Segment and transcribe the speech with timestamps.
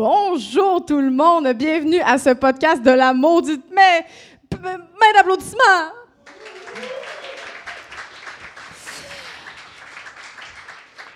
[0.00, 4.04] Bonjour tout le monde, bienvenue à ce podcast de la maudite mais
[4.62, 5.88] main d'applaudissements.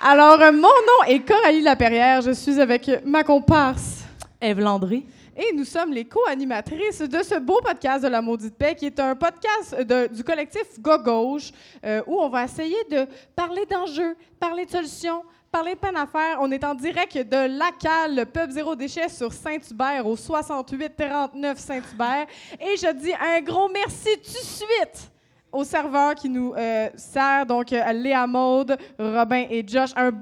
[0.03, 3.99] Alors, mon nom est Coralie Laperrière, je suis avec ma comparse
[4.41, 5.05] Eve Landry.
[5.37, 8.99] Et nous sommes les co-animatrices de ce beau podcast de la Maudite Paix, qui est
[8.99, 11.51] un podcast de- du collectif Go Gauche,
[11.85, 16.39] euh, où on va essayer de parler d'enjeux, parler de solutions, parler à faire.
[16.41, 22.27] On est en direct de l'ACAL, le pub zéro déchet sur Saint-Hubert, au 68-39 Saint-Hubert.
[22.61, 25.11] Et je dis un gros merci tout de suite
[25.53, 29.91] aux serveurs qui nous euh, servent, donc euh, Léa Maude, Robin et Josh.
[29.97, 30.13] Un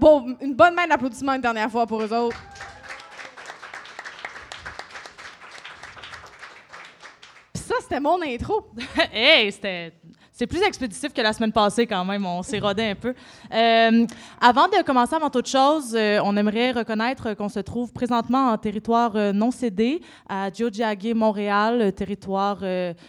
[0.41, 2.38] une bonne main d'applaudissements une dernière fois pour eux autres.
[7.52, 8.70] Puis ça, c'était mon intro.
[9.12, 9.92] hey, c'était.
[10.39, 13.12] C'est plus expéditif que la semaine passée quand même, on s'est rodé un peu.
[13.53, 14.06] Euh,
[14.41, 18.56] avant de commencer, avant toute chose, euh, on aimerait reconnaître qu'on se trouve présentement en
[18.56, 22.58] territoire euh, non cédé à Diogiagé, Montréal, territoire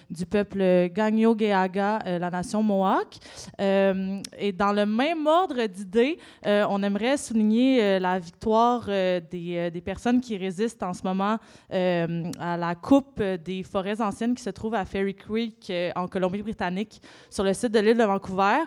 [0.10, 3.18] du peuple Gagno-Geaga, la nation Mohawk.
[3.60, 10.36] Et dans le même ordre d'idées, on aimerait souligner la victoire des, des personnes qui
[10.38, 11.38] résistent en ce moment
[11.70, 17.44] à la coupe des forêts anciennes qui se trouve à Ferry Creek en Colombie-Britannique sur
[17.44, 18.60] le site de l'île de Vancouver.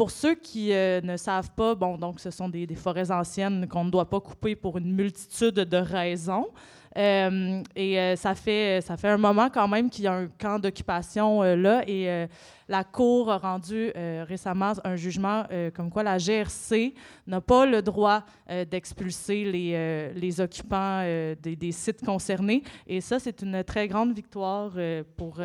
[0.00, 3.84] Pour ceux qui euh, ne savent pas, bon, donc ce sont des, forêts anciennes qu'on
[3.84, 6.48] ne doit pas couper pour une multitude de raisons.
[6.96, 10.26] Euh, et euh, ça, fait, ça fait un moment quand même qu'il y a un
[10.26, 12.26] camp d'occupation là et
[12.68, 13.92] la Cour a rendu
[14.26, 15.44] récemment un jugement
[15.74, 16.94] comme quoi la GRC
[17.26, 18.24] n'a pas le droit
[18.70, 22.62] d'expulser les, les occupants des, des sites concernés.
[22.86, 24.72] Et ça, c'est une très grande victoire
[25.16, 25.40] pour...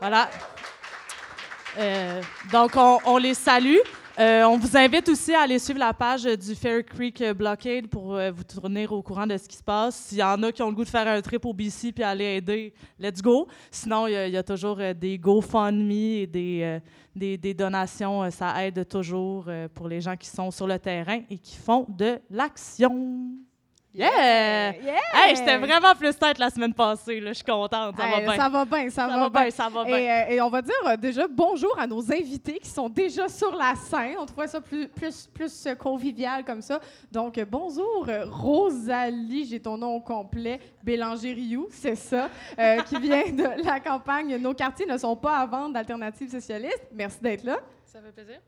[0.00, 0.28] voilà.
[1.78, 2.22] Euh,
[2.52, 2.72] donc,
[3.04, 3.76] on, les salue.
[4.18, 8.14] Euh, on vous invite aussi à aller suivre la page du Fair Creek Blockade pour
[8.14, 9.94] euh, vous tourner au courant de ce qui se passe.
[9.94, 12.02] S'il y en a qui ont le goût de faire un trip au BC puis
[12.02, 13.46] aller aider, let's go.
[13.70, 16.80] Sinon, il y a- toujours des GoFundMe et des,
[17.14, 18.30] des, donations.
[18.30, 22.18] Ça aide toujours pour les gens qui sont sur le terrain et qui font de
[22.30, 23.36] l'action.
[23.98, 24.72] Yeah!
[25.14, 27.18] Hey, j'étais vraiment plus tête la semaine passée.
[27.20, 27.30] là.
[27.30, 27.96] Je suis contente.
[27.96, 28.36] Ça va Hey, bien.
[28.36, 29.50] Ça va bien, ça, Ça va va bien.
[29.50, 29.96] ça va bien.
[29.96, 33.28] Et, euh, et on va dire euh, déjà bonjour à nos invités qui sont déjà
[33.28, 34.16] sur la scène.
[34.18, 36.78] On trouvait ça plus, plus, plus euh, convivial comme ça.
[37.10, 43.64] Donc, bonjour Rosalie, j'ai ton nom au complet, Bélanger-Rioux, c'est ça, euh, qui vient de
[43.64, 46.86] la campagne Nos quartiers ne sont pas à vendre d'alternatives socialistes.
[46.92, 47.58] Merci d'être là.
[47.84, 48.40] Ça fait plaisir?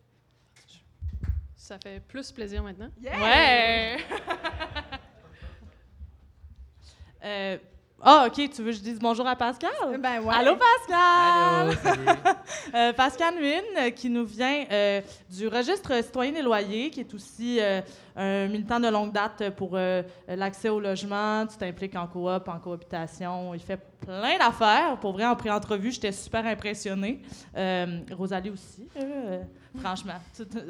[1.56, 2.88] Ça fait plus plaisir maintenant?
[3.02, 3.96] Ouais!
[7.24, 7.56] Euh,
[8.00, 9.72] Ah, OK, tu veux que je dise bonjour à Pascal?
[9.98, 10.32] Ben ouais.
[10.32, 11.76] Allô, Pascal!
[11.84, 12.36] Allô.
[12.74, 17.14] Euh, Pascal Nguyen, euh, qui nous vient euh, du registre citoyen des loyers, qui est
[17.14, 17.80] aussi euh,
[18.14, 21.46] un militant de longue date pour euh, l'accès au logement.
[21.46, 23.52] Tu t'impliques en coop, en cohabitation.
[23.54, 24.98] Il fait plein d'affaires.
[25.00, 27.20] Pour vrai, en pré-entrevue, j'étais super impressionnée.
[27.56, 29.42] Euh, Rosalie aussi, euh,
[29.80, 30.20] franchement.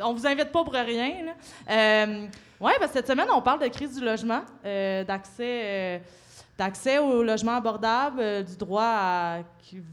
[0.03, 1.35] On vous invite pas pour rien.
[1.69, 2.27] Euh,
[2.61, 6.01] oui, parce que cette semaine, on parle de crise du logement, euh, d'accès...
[6.59, 9.39] d'accès au logement abordable, euh, du droit à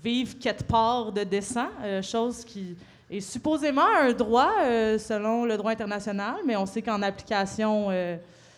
[0.04, 2.76] vivre quelque part de décent, euh, chose qui
[3.10, 7.90] est supposément un droit euh, selon le droit international, mais on sait qu'en application,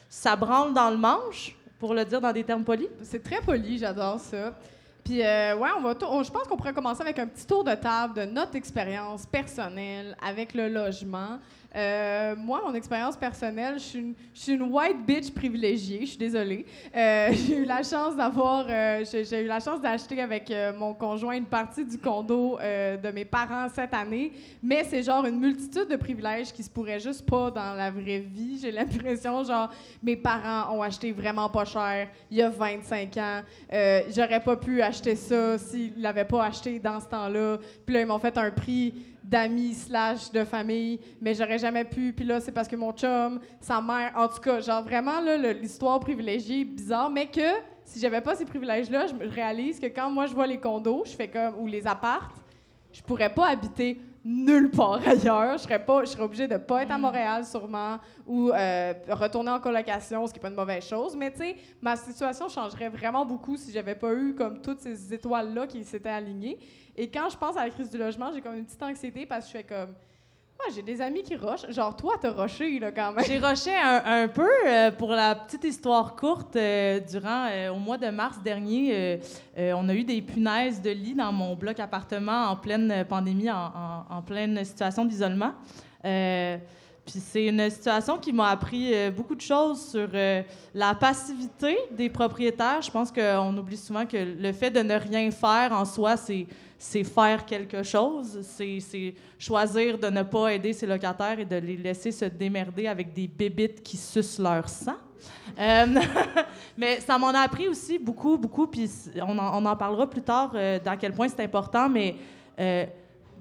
[0.09, 2.87] ça branle dans le manche, pour le dire dans des termes polis.
[3.03, 4.53] C'est très poli, j'adore ça.
[5.03, 8.13] Puis, ouais, on va je pense qu'on pourrait commencer avec un petit tour de table
[8.13, 11.39] de notre expérience personnelle avec le logement.
[11.77, 16.65] Euh, moi, mon expérience personnelle, je suis une, white bitch privilégiée, je suis désolée.
[16.95, 21.35] Euh, j'ai eu la chance d'avoir, euh, j'ai eu la chance d'acheter avec mon conjoint
[21.35, 24.31] une partie du condo de mes parents cette année,
[24.63, 28.19] mais c'est genre une multitude de privilèges qui se pourraient juste pas dans la vraie
[28.19, 28.57] vie.
[28.59, 29.69] J'ai l'impression, genre,
[30.01, 33.41] mes parents ont acheté vraiment pas cher il y a 25 ans.
[34.15, 37.57] J'aurais pas pu acheter ça s'ils l'avaient pas acheté dans ce temps-là.
[37.85, 38.93] Puis là, ils m'ont fait un prix
[39.27, 42.13] d'amis slash de famille, mais j'aurais jamais pu.
[42.13, 45.53] Puis là, c'est parce que mon chum, sa mère, en tout cas, genre vraiment là,
[45.53, 47.41] l'histoire privilégiée, bizarre, mais que
[47.83, 51.11] si j'avais pas ces privilèges-là, je réalise que quand moi je vois les condos, je
[51.11, 52.37] fais comme ou les appartes,
[52.93, 55.57] je pourrais pas habiter nulle part ailleurs.
[55.57, 59.51] Je serais pas, je serais obligée de pas être à Montréal sûrement ou euh, retourner
[59.51, 61.15] en colocation, ce qui est pas une mauvaise chose.
[61.15, 65.13] Mais tu sais, ma situation changerait vraiment beaucoup si j'avais pas eu comme toutes ces
[65.13, 66.59] étoiles là qui s'étaient alignées.
[66.95, 69.45] Et quand je pense à la crise du logement, j'ai comme une petite anxiété parce
[69.45, 69.93] que je fais comme
[70.73, 71.69] J'ai des amis qui rushent.
[71.69, 73.23] Genre, toi, t'as rushé, là, quand même.
[73.25, 76.55] J'ai rushé un, peu euh, pour la petite histoire courte.
[76.55, 79.19] euh, durant, euh, au mois de mars dernier,
[79.57, 84.21] on a eu des punaises de lit dans mon bloc appartement en pleine pandémie, en,
[84.23, 85.53] pleine situation d'isolement.
[86.03, 90.09] Puis c'est une situation qui m'a appris beaucoup de choses sur
[90.73, 92.81] la passivité des propriétaires.
[92.81, 96.45] Je pense qu'on oublie souvent que le fait de ne rien faire en soi, c'est
[96.77, 101.77] c'est faire quelque chose, c'est choisir de ne pas aider ses locataires et de les
[101.77, 104.97] laisser se démerder avec des bébites qui sucent leur sang.
[105.59, 105.85] Euh,
[106.77, 108.89] mais ça m'en a appris aussi beaucoup, beaucoup, puis
[109.21, 112.15] on en, parlera plus tard euh, d'à quel point c'est important, mais
[112.59, 112.85] euh,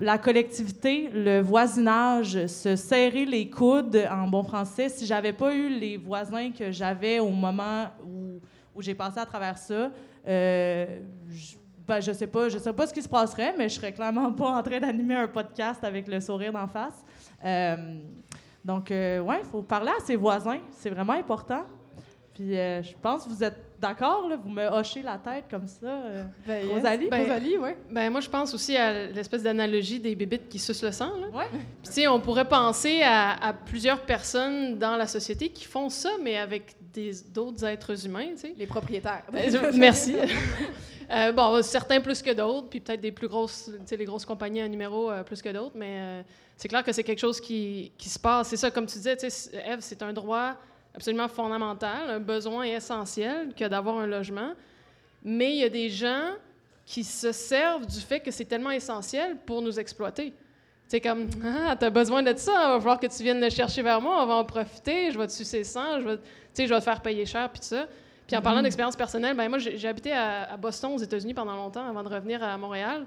[0.01, 4.89] la collectivité, le voisinage, se serrer les coudes en bon français.
[4.89, 8.41] Si j'avais pas eu les voisins que j'avais au moment où,
[8.79, 9.91] j'ai passé à travers ça,
[10.29, 11.01] euh,
[11.87, 14.33] ben, je sais pas, je sais pas ce qui se passerait, mais je serais clairement
[14.33, 17.05] pas en train d'animer un podcast avec le sourire d'en face.
[17.45, 17.99] Euh,
[18.65, 21.65] donc, euh, ouais, il faut parler à ses voisins, c'est vraiment important.
[22.35, 25.67] Puis, euh, je pense que vous êtes d'accord, là, vous me hochez la tête comme
[25.67, 25.87] ça.
[25.87, 26.69] euh, Ben.
[26.69, 27.09] Rosalie?
[27.09, 27.71] Ben, Rosalie, oui.
[27.91, 31.13] Ben, moi, je pense aussi à l'espèce d'analogie des bébites qui sucent le sang.
[31.21, 31.29] Là.
[31.37, 31.45] Ouais.
[31.51, 35.89] Puis, tu sais, on pourrait penser à, à plusieurs personnes dans la société qui font
[35.89, 38.55] ça, mais avec des- d'autres êtres humains, tu sais.
[38.57, 39.23] Les propriétaires.
[39.35, 40.17] Euh, Merci.
[41.09, 44.25] Euh, bon, certains plus que d'autres, puis peut-être des plus grosses, tu sais, les grosses
[44.25, 46.23] compagnies à numéro euh, plus que d'autres, mais euh,
[46.57, 48.49] c'est clair que c'est quelque chose qui, qui se passe.
[48.49, 50.57] C'est ça, comme tu disais, Eve, c'est un droit
[50.97, 54.53] absolument fondamental, un besoin essentiel que d'avoir un logement.
[55.23, 56.33] Mais il y a des gens
[56.87, 60.33] qui se servent du fait que c'est tellement essentiel pour nous exploiter.
[60.89, 63.83] C'est comme, ah, t'as besoin de ça, il va falloir que tu viennes le chercher
[63.83, 66.19] vers moi, on va en profiter, je vais te sucer sang, je vais,
[66.57, 67.87] je vais te faire payer cher, puis tout ça.
[68.27, 71.35] Puis en parlant d'expérience personnelle, ben moi, j'ai j'ai habité à, à Boston, aux États-Unis,
[71.35, 73.05] pendant longtemps, avant de revenir à Montréal.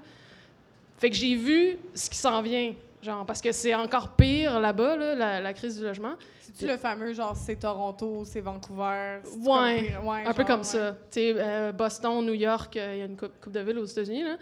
[0.98, 4.96] Fait que j'ai vu ce qui s'en vient, genre, parce que c'est encore pire là-bas,
[4.96, 6.14] là, la, la crise du logement.
[6.40, 9.20] C'est-tu le fameux, genre, c'est Toronto, c'est Vancouver?
[9.38, 10.64] Ouais, comme- ouais, Un peu comme ouais.
[10.64, 10.92] ça.
[11.10, 13.78] Tu sais, euh, Boston, New York, euh, il y a une coupe, coupe de villes
[13.78, 14.24] aux États-Unis.
[14.24, 14.36] Là.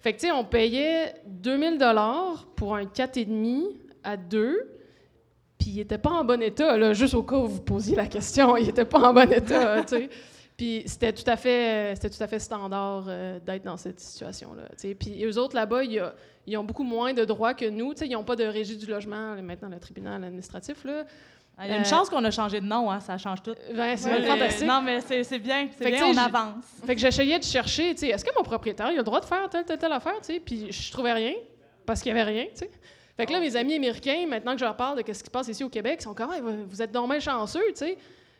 [0.00, 4.68] Fait que, tu sais, on payait 2000 dollars pour un 4,5 à 2.
[5.58, 8.06] Puis il était pas en bon état, là, juste au cas où vous posiez la
[8.06, 8.56] question.
[8.56, 10.08] Il était pas en bon état, tu sais.
[10.56, 14.62] Puis c'était tout à fait, c'était tout à fait standard euh, d'être dans cette situation-là.
[14.98, 16.14] Puis eux autres, là-bas, il y a-
[16.46, 17.92] ils ont beaucoup moins de droits que nous.
[17.94, 18.06] tu sais.
[18.06, 20.84] Ils n'ont pas de régie du logement, maintenant le tribunal administratif.
[20.84, 21.04] Là.
[21.62, 23.54] Il y a une Euh, chance qu'on a changé de nom, hein, ça change tout.
[23.74, 24.66] Ben, c'est Ouais, fantastique.
[24.66, 26.64] non, mais c'est bien, c'est Fait que, bien, on avance.
[26.86, 29.20] Fait que j'essayais de chercher, tu sais, est-ce que mon propriétaire il a le droit
[29.20, 31.34] de faire telle, telle, telle affaire, tu sais, puis je trouvais rien,
[31.84, 32.70] parce qu'il y avait rien, tu sais.
[33.14, 35.30] Fait que là, mes amis américains, maintenant que je leur parle de ce qui se
[35.30, 37.98] passe ici au Québec, ils sont comme, Ah, vous êtes bien chanceux, tu sais.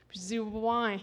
[0.09, 1.01] Puis je dis, ouais,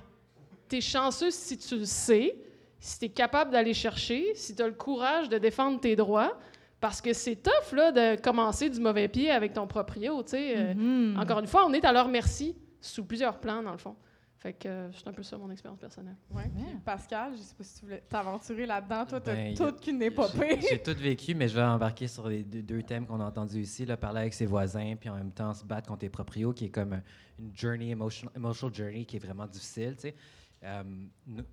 [0.67, 2.35] t'es chanceux si tu le sais,
[2.79, 6.35] si t'es capable d'aller chercher, si t'as le courage de défendre tes droits,
[6.79, 10.53] parce que c'est tough, là, de commencer du mauvais pied avec ton proprio, tu sais.
[10.57, 11.19] Euh, Mhm.
[11.19, 13.95] Encore une fois, on est à leur merci, sous plusieurs plans, dans le fond.
[14.39, 16.15] Fait que euh, c'est un peu ça, mon expérience personnelle.
[16.31, 16.43] Ouais.
[16.85, 19.03] Pascal, je sais pas si tu voulais t'aventurer là-dedans.
[19.07, 20.59] Toi, t'as Ben, toute qu'une épopée.
[20.69, 23.61] J'ai tout vécu, mais je vais embarquer sur les deux, deux thèmes qu'on a entendus
[23.61, 26.53] ici, là, parler avec ses voisins, puis en même temps se battre contre tes proprios,
[26.53, 27.01] qui est comme un-
[27.39, 30.15] une journey, emotional, emotional journey qui est vraiment difficile, tu sais.
[30.63, 30.83] Euh,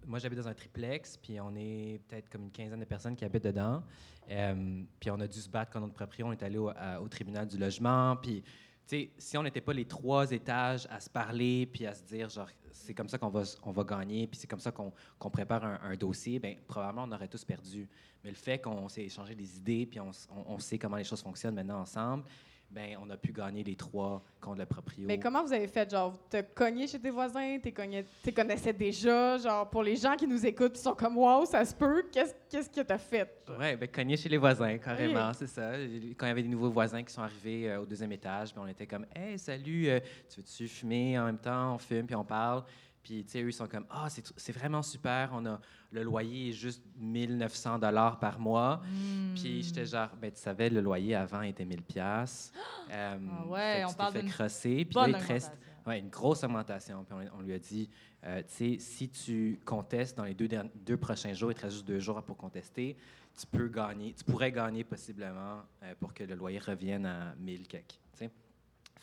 [0.06, 3.24] moi, j'habite dans un triplex, puis on est peut-être comme une quinzaine de personnes qui
[3.24, 3.82] habitent dedans.
[4.30, 6.26] Euh, puis on a dû se battre contre notre proprio.
[6.26, 6.72] On est allé au,
[7.08, 8.16] tribunal du logement.
[8.16, 8.50] Puis, tu
[8.86, 12.28] sais, si on n'était pas les trois étages à se parler, puis à se dire,
[12.28, 15.64] genre, c'est comme ça qu'on va, on va gagner, puis c'est comme ça qu'on prépare
[15.64, 17.88] un, dossier, bien, probablement, on aurait tous perdu.
[18.22, 21.04] Mais le fait qu'on s'est échangé des idées, puis on, on- on sait comment les
[21.04, 22.24] choses fonctionnent maintenant ensemble,
[22.74, 25.06] ben on a pu gagner les trois contre le proprio.
[25.06, 25.88] Mais comment vous avez fait?
[25.90, 29.38] Genre, vous te cogné chez tes voisins, t'es cogné- t'es connaissais déjà?
[29.38, 32.34] Genre, pour les gens qui nous écoutent, qui sont comme, wow, ça se peut, qu'est-ce
[32.50, 33.30] qu'est-ce que t'as fait?
[33.48, 35.72] Oui, ben, cogner chez les voisins, carrément, c'est ça.
[36.16, 38.62] Quand il y avait des nouveaux voisins qui sont arrivés euh, au deuxième étage, ben,
[38.64, 41.74] on était comme Hey, salut, euh, tu veux-tu fumer en même temps?
[41.74, 42.64] On fume, puis on parle.
[43.04, 45.60] Puis, tu sais, eux, ils sont comme Ah, c'est vraiment super, on a,
[45.92, 48.80] le loyer est juste 1900 dollars par mois.
[48.84, 49.34] Hmm.
[49.34, 52.52] Puis, j'étais genre, ben, tu savais, le loyer avant était 1000 pièces.
[52.96, 53.16] Ah
[53.48, 54.84] ouais, on parle fait d'une crosser.
[54.84, 55.52] Puis là, il te reste.
[55.86, 57.04] Ouais, une grosse augmentation.
[57.04, 57.90] Puis on, on lui a dit,
[58.24, 61.74] euh, tu sais, si tu contestes dans les deux, deux prochains jours, il te reste
[61.74, 62.96] juste deux jours pour contester,
[63.38, 67.66] tu peux gagner, tu pourrais gagner possiblement euh, pour que le loyer revienne à 1000
[67.66, 67.98] quelques.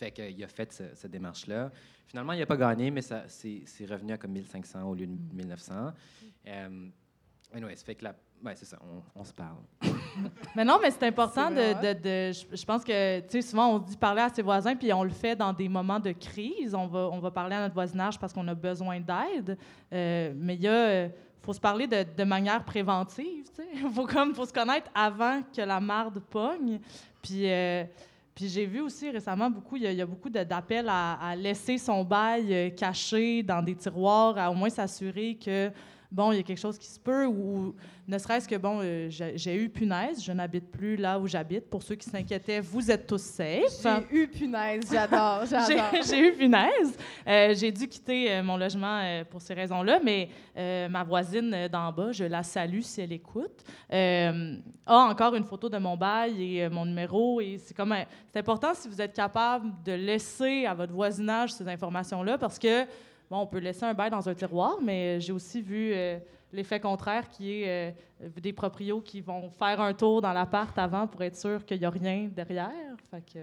[0.01, 1.70] Fait qu'il a fait ce- cette démarche-là.
[2.08, 5.05] Finalement, il n'a pas gagné, mais ça, c'est, c'est revenu à comme 1500 au lieu
[5.05, 5.91] de 1900.
[6.48, 6.88] Euh,
[7.53, 9.58] anyway, ça fait que la, ouais, c'est ça, on, on se parle.
[10.55, 11.93] Mais non, mais c'est important C'est de, vrai.
[11.96, 14.75] de- de- je, je pense que, tu sais, souvent on dit parler à ses voisins,
[14.75, 16.74] puis on le fait dans des moments de crise.
[16.74, 19.55] On va, on va parler à notre voisinage parce qu'on a besoin d'aide.
[19.93, 21.10] Euh, mais il y a, euh,
[21.43, 23.88] faut se parler de, de manière préventive, tu sais.
[23.93, 26.79] Faut comme, faut se connaître avant que la marde pogne.
[27.22, 27.84] Puis, euh,
[28.33, 32.03] puis j'ai vu aussi récemment beaucoup, il y a, beaucoup d'appels à, à laisser son
[32.03, 35.69] bail euh, caché dans des tiroirs, à au moins s'assurer que
[36.11, 37.73] bon, il y a quelque chose qui se peut, ou
[38.07, 41.69] ne serait-ce que, bon, euh, j'ai eu punaise, je n'habite plus là où j'habite.
[41.69, 43.81] Pour ceux qui s'inquiétaient, vous êtes tous safe.
[43.81, 46.01] J'ai eu punaise, j'adore, j'adore.
[46.07, 46.97] J'ai eu punaise.
[47.27, 50.29] Euh, j'ai dû quitter euh, mon logement pour ces raisons-là, mais
[50.89, 54.33] ma voisine d'en bas, je la salue si elle écoute, a
[54.85, 57.39] encore une photo de mon bail et mon numéro.
[57.39, 57.95] Et c'est comme
[58.31, 62.85] c'est important si vous êtes capable de laisser à votre voisinage ces informations-là, parce que
[63.31, 66.19] bon, on peut laisser un bail dans un tiroir, mais j'ai aussi vu euh,
[66.51, 71.07] l'effet contraire qui est euh, des proprios qui vont faire un tour dans l'appart avant
[71.07, 72.69] pour être sûr qu'il n'y a rien derrière.
[73.09, 73.39] Fait que,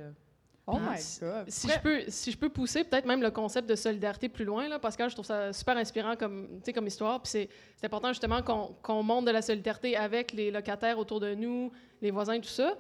[0.71, 1.45] Oh Ah, my si- God.
[1.49, 4.69] Si je, peux, si je peux pousser peut-être même le concept de solidarité plus loin,
[4.69, 7.23] là, Pascal, je trouve ça super inspirant comme, tu sais, comme histoire.
[7.23, 11.21] Puis c'est c'est important justement qu'on qu'on montre de la solidarité avec les locataires autour
[11.21, 12.75] de nous, les voisins, tout ça.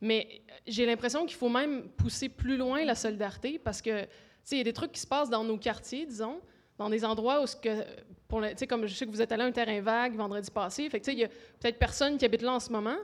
[0.00, 4.08] Mais j'ai l'impression qu'il faut même pousser plus loin la solidarité parce que, tu
[4.44, 6.40] sais, il y a des trucs qui se passent dans nos quartiers, disons,
[6.78, 7.84] dans des endroits où, ce que,
[8.28, 10.88] pour le- comme je sais que vous êtes allé à un terrain vague vendredi passé,
[10.90, 12.96] fait il y a peut-être personne qui habite là en ce moment,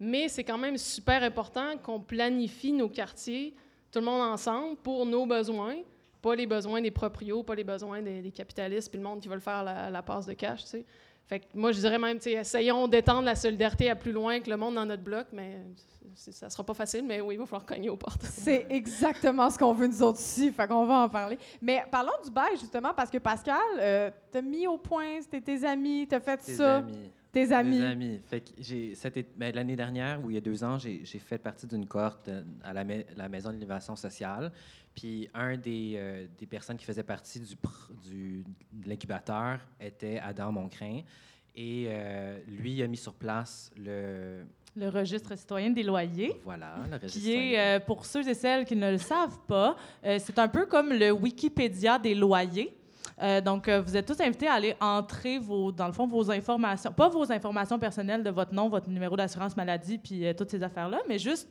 [0.00, 3.54] mais c'est quand même super important qu'on planifie nos quartiers
[3.90, 5.76] tout le monde ensemble pour nos besoins,
[6.20, 9.28] pas les besoins des proprios, pas les besoins des, des capitalistes puis le monde qui
[9.28, 10.86] veut faire la, la passe de cash, tu sais.
[11.28, 14.56] Fait que moi, je dirais même, essayons d'étendre la solidarité à plus loin que le
[14.56, 15.58] monde dans notre bloc, mais
[16.14, 18.22] ça sera pas facile, mais oui, il va falloir cogner aux portes.
[18.24, 21.38] C'est exactement ce qu'on veut nous autres ici, fait qu'on va en parler.
[21.60, 25.64] Mais parlons du bail, justement, parce que Pascal, euh, t'as mis au point, c'était tes
[25.66, 27.10] amis, t'as fait Tes ça, amis.
[27.32, 28.20] Tes amis.
[28.26, 28.94] Fait que j'ai,
[29.36, 32.42] ben, l'année dernière, ou il y a deux ans, j'ai, fait partie d'une cohorte euh,
[32.62, 34.50] à la, mai- la Maison de l'innovation sociale.
[34.94, 41.02] Puis un des, euh, des personnes qui faisait partie du, de l'incubateur était Adam Moncrin.
[41.54, 44.44] Et euh, lui a mis sur place le...
[44.76, 46.40] le registre citoyen des loyers.
[46.44, 47.18] Voilà, le registre.
[47.20, 50.48] qui est, euh, pour ceux et celles qui ne le savent pas, euh, c'est un
[50.48, 52.72] peu comme le Wikipédia des loyers.
[53.20, 56.30] Euh, donc, euh, vous êtes tous invités à aller entrer, vos, dans le fond, vos
[56.30, 60.50] informations, pas vos informations personnelles de votre nom, votre numéro d'assurance maladie, puis euh, toutes
[60.50, 61.48] ces affaires-là, mais juste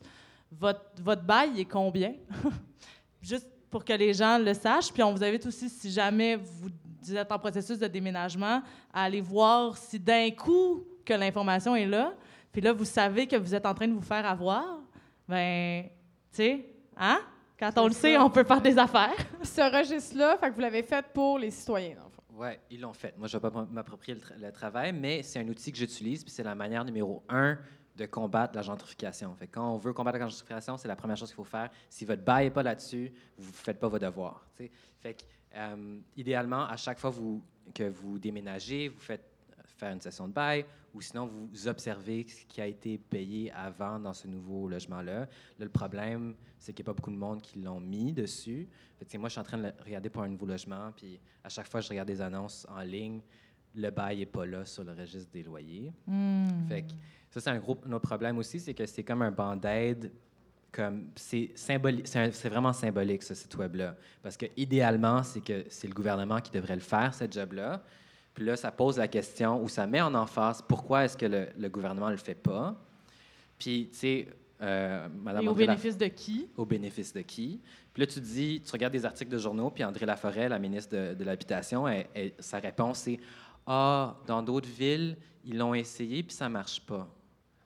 [0.50, 2.14] votre, bail est combien?
[3.22, 4.92] juste pour que les gens le sachent.
[4.92, 6.70] Puis on vous invite aussi, si jamais vous
[7.14, 12.14] êtes en processus de déménagement, à aller voir si d'un coup que l'information est là,
[12.50, 14.80] puis là, vous savez que vous êtes en train de vous faire avoir,
[15.28, 15.84] ben,
[16.32, 17.20] tu sais, hein?
[17.58, 19.14] Quand on le sait, on peut faire des affaires.
[19.42, 22.22] Ce registre-là, fait que vous l'avez fait pour les citoyens, dans le fond.
[22.34, 23.16] Oui, ils l'ont fait.
[23.18, 25.78] Moi, je ne vais pas m'approprier le, tra- le travail, mais c'est un outil que
[25.78, 27.58] j'utilise, puis c'est la manière numéro un
[27.96, 29.34] de combattre la gentrification.
[29.34, 31.68] Fait que quand on veut combattre la gentrification, c'est la première chose qu'il faut faire.
[31.90, 34.46] Si votre bail n'est pas là-dessus, vous ne faites pas vos devoirs.
[35.00, 35.24] Fait que,
[35.56, 37.42] euh, idéalement, à chaque fois vous,
[37.74, 39.24] que vous déménagez, vous faites
[39.58, 40.64] euh, faire une session de bail,
[40.98, 45.20] ou sinon vous observez ce qui a été payé avant dans ce nouveau logement-là.
[45.20, 45.26] Là,
[45.60, 48.68] le problème, c'est qu'il n'y a pas beaucoup de monde qui l'ont mis dessus.
[48.98, 51.48] Fait que, moi, je suis en train de regarder pour un nouveau logement, puis à
[51.48, 53.20] chaque fois que je regarde des annonces en ligne,
[53.76, 55.92] le bail n'est pas là sur le registre des loyers.
[56.68, 56.90] Fait que
[57.30, 60.10] ça, c'est un gros un autre problème aussi, c'est que c'est comme un band-aid.
[60.72, 65.86] Comme c'est symbolique, c'est vraiment symbolique ce site web-là, parce que idéalement, c'est que c'est
[65.86, 67.82] le gouvernement qui devrait le faire ce job-là.
[68.38, 71.48] Puis là, ça pose la question ou ça met en emphase pourquoi est-ce que le,
[71.58, 72.76] le gouvernement le fait pas.
[73.58, 74.28] Puis tu sais,
[74.62, 76.48] euh, Madame Et au André Laf- bénéfice de qui?
[76.56, 77.60] au bénéfice de qui?
[77.92, 80.96] Puis là, tu dis, tu regardes des articles de journaux, puis André Laforêt, la ministre
[80.96, 81.86] de, de l'Habitation,
[82.38, 83.18] sa réponse c'est
[83.66, 87.08] Ah, dans d'autres villes, ils l'ont essayé, puis ça marche pas.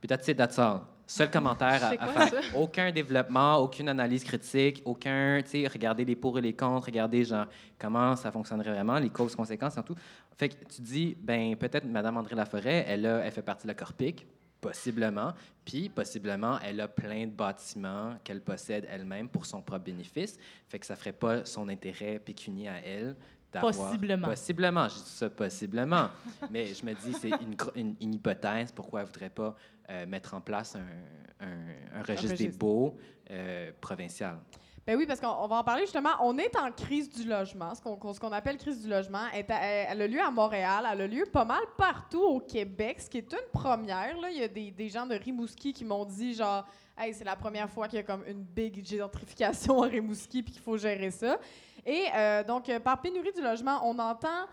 [0.00, 0.80] Puis that's it, that's all.
[1.12, 2.56] Seul commentaire à, C'est à quoi, faire.
[2.56, 7.22] Aucun développement, aucune analyse critique, aucun, tu sais, regarder les pour et les contre, regarder
[7.22, 7.44] genre
[7.78, 9.94] comment ça fonctionnerait vraiment, les causes, conséquences et tout.
[10.38, 13.68] Fait que tu dis, ben peut-être Mme André Laforêt, elle, a, elle fait partie de
[13.68, 14.26] la Corpic,
[14.62, 15.34] possiblement,
[15.66, 20.38] puis possiblement, elle a plein de bâtiments qu'elle possède elle-même pour son propre bénéfice.
[20.66, 23.16] Fait que ça ferait pas son intérêt pécunier à elle.
[23.60, 24.28] Possiblement.
[24.28, 26.08] Possiblement, je dis ça possiblement.
[26.50, 28.72] Mais je me dis, c'est une, gro- une- une hypothèse.
[28.72, 29.54] Pourquoi elle ne voudrait pas
[29.90, 32.96] euh, mettre en place un, un- un registre des baux
[33.30, 34.38] euh, provincial?
[34.84, 36.08] Ben oui, parce qu'on on va en parler justement.
[36.22, 39.28] On est en crise du logement, ce qu'on qu'on appelle crise du logement.
[39.32, 43.00] Est à- elle a lieu à Montréal, elle a lieu pas mal partout au Québec,
[43.00, 44.18] ce qui est une première.
[44.20, 44.28] Là.
[44.30, 46.66] Il y a des, des gens de Rimouski qui m'ont dit genre,
[46.98, 50.52] hey, c'est la première fois qu'il y a comme une big gentrification à Rimouski puis
[50.52, 51.38] qu'il faut gérer ça.
[51.84, 54.46] Et euh, donc, euh, par pénurie du logement, on entend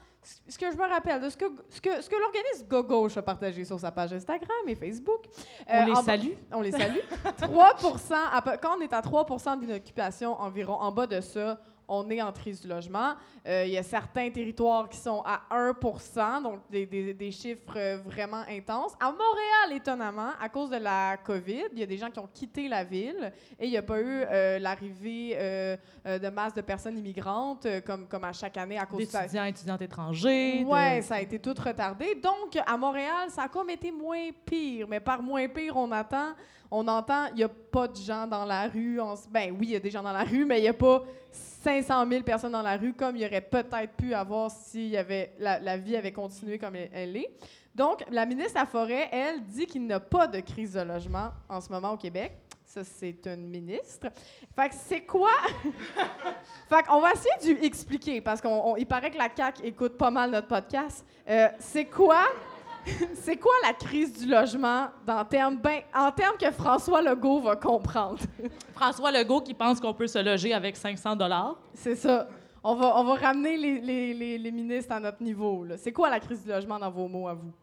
[0.47, 3.15] ce que je me rappelle de ce que, ce que, ce que l'organisme Go Gauche
[3.17, 5.21] a partagé sur sa page Instagram et Facebook.
[5.67, 6.31] On Euh, les en- salue.
[6.51, 6.97] on les salue.
[7.41, 7.73] 3
[8.33, 12.21] à peu- Quand on est à 3% d'inoccupation environ, en bas de ça, on est
[12.21, 13.13] en crise du logement.
[13.47, 17.73] Euh, il y a certains territoires qui sont à 1 donc des, des- des chiffres
[17.75, 18.93] euh, vraiment intenses.
[18.99, 22.29] À Montréal, étonnamment, à cause de la COVID, il y a des gens qui ont
[22.33, 26.61] quitté la ville et il n'y a pas eu euh, l'arrivée euh, de masse de
[26.61, 29.21] personnes immigrantes comme, comme à chaque année à cause de ça.
[29.21, 30.63] D'étudiants, étudiantes étrangers.
[30.63, 32.15] de- Ouais, ça a été tout retardé.
[32.15, 34.87] Donc, à Montréal, ça a comme été moins pire.
[34.87, 36.33] Mais par moins pire, on attend,
[36.71, 38.99] on entend, il n'y a pas de gens dans la rue.
[38.99, 40.73] On ben oui, il y a des gens dans la rue, mais il n'y a
[40.73, 44.95] pas 500 000 personnes dans la rue comme il y aurait peut-être pu avoir si
[45.39, 47.29] la, vie avait continué comme elle, est.
[47.75, 51.31] Donc, la ministre la Forêt, elle, dit qu'il n'y a pas de crise de logement
[51.47, 52.33] en ce moment au Québec.
[52.65, 54.07] Ça, c'est une ministre.
[54.55, 55.31] Fait que c'est quoi?
[56.69, 60.11] fait qu'on va essayer de lui expliquer, parce qu'il paraît que la CAQ écoute pas
[60.11, 61.03] mal notre podcast.
[61.27, 62.25] Euh, c'est quoi?
[63.15, 67.55] c'est quoi la crise du logement dans termes, ben, en termes que François Legault va
[67.55, 68.19] comprendre?
[68.73, 71.59] François Legault qui pense qu'on peut se loger avec 500 dollars.
[71.73, 72.27] c'est ça.
[72.63, 75.65] On va, on va ramener les, les- les- les ministres à notre niveau.
[75.77, 77.53] C'est quoi la crise du logement dans vos mots à vous?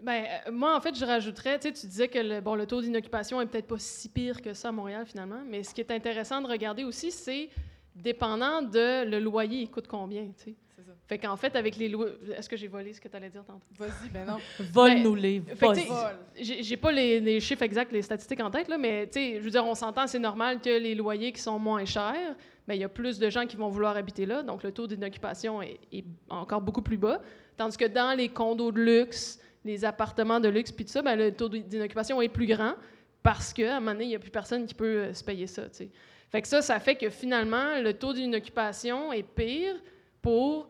[0.00, 2.66] Ben, euh, moi, en fait, je rajouterais, tu sais, tu disais que le, bon, le
[2.66, 5.80] taux d'inoccupation est peut-être pas si pire que ça à Montréal, finalement, mais ce qui
[5.80, 7.48] est intéressant de regarder aussi, c'est
[7.96, 10.54] dépendant de le loyer, il coûte combien, tu sais.
[10.88, 10.96] C'est ça.
[11.06, 12.14] Fait qu'en fait, avec les loyers...
[12.36, 13.66] Est-ce que j'ai volé ce que tu allais dire tantôt?
[13.78, 14.38] Vas-y, ben non.
[14.72, 15.40] Vole-nous les.
[15.40, 16.16] Fait que, vole.
[16.34, 19.18] tu sais, J'ai pas les, les chiffres exacts, les statistiques en tête, là, mais tu
[19.18, 22.34] sais, je veux dire, on s'entend, c'est normal que les loyers qui sont moins chers,
[22.66, 24.86] ben, il y a plus de gens qui vont vouloir habiter là, donc le taux
[24.86, 27.20] d'inoccupation est, est encore beaucoup plus bas.
[27.56, 31.16] Tandis que dans les condos de luxe, les appartements de luxe, puis tout ça, ben,
[31.16, 32.74] le taux d'inoccupation est plus grand
[33.22, 35.46] parce qu'à un moment donné, il n'y a plus personne qui peut euh, se payer
[35.46, 35.62] ça.
[35.64, 35.90] tu sais.
[36.30, 39.76] Fait que ça, ça fait que finalement, le taux d'inoccupation est pire
[40.20, 40.68] pour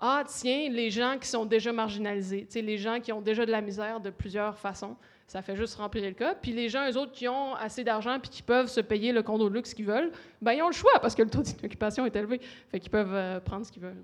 [0.00, 3.46] ah, tiens, les gens qui sont déjà marginalisés, tu sais, les gens qui ont déjà
[3.46, 6.34] de la misère de plusieurs façons, ça fait juste remplir le cas.
[6.34, 9.22] Puis les gens, eux autres, qui ont assez d'argent puis qui peuvent se payer le
[9.22, 12.04] condo de luxe qu'ils veulent, ben ils ont le choix parce que le taux d'inoccupation
[12.06, 12.40] est élevé.
[12.70, 14.02] Fait qu'ils peuvent euh, prendre ce qu'ils veulent.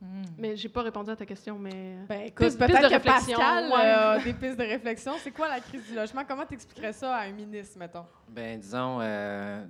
[0.00, 0.22] Hmm.
[0.36, 1.96] Mais j'ai pas répondu à ta question, mais...
[2.06, 3.86] Ben écoute, peut-être que réflexion, Pascal ouais.
[3.86, 5.12] euh, a des pistes de réflexion.
[5.18, 6.22] C'est quoi la crise du logement?
[6.28, 8.04] Comment t'expliquerais ça à un ministre, mettons?
[8.28, 9.64] Ben, disons, euh,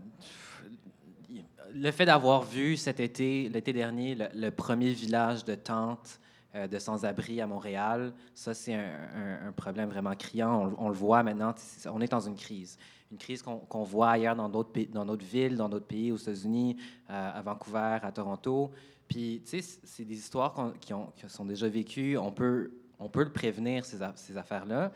[1.74, 6.20] le fait d'avoir vu cet été, l'été dernier, le, premier village de tentes
[6.54, 10.72] euh, de sans-abri à Montréal, ça, c'est un, problème vraiment criant.
[10.78, 11.54] On, le voit maintenant,
[11.86, 12.78] on est dans une crise.
[13.10, 16.76] Une crise qu'on voit ailleurs dans d'autres villes, dans d'autres pays, aux États-Unis,
[17.10, 18.72] euh, à Vancouver, à Toronto.
[19.06, 22.18] Puis, tu sais, c'est des histoires qui, ont- qui sont déjà vécues.
[22.18, 24.92] On peut, on peut le prévenir, ces affaires-là.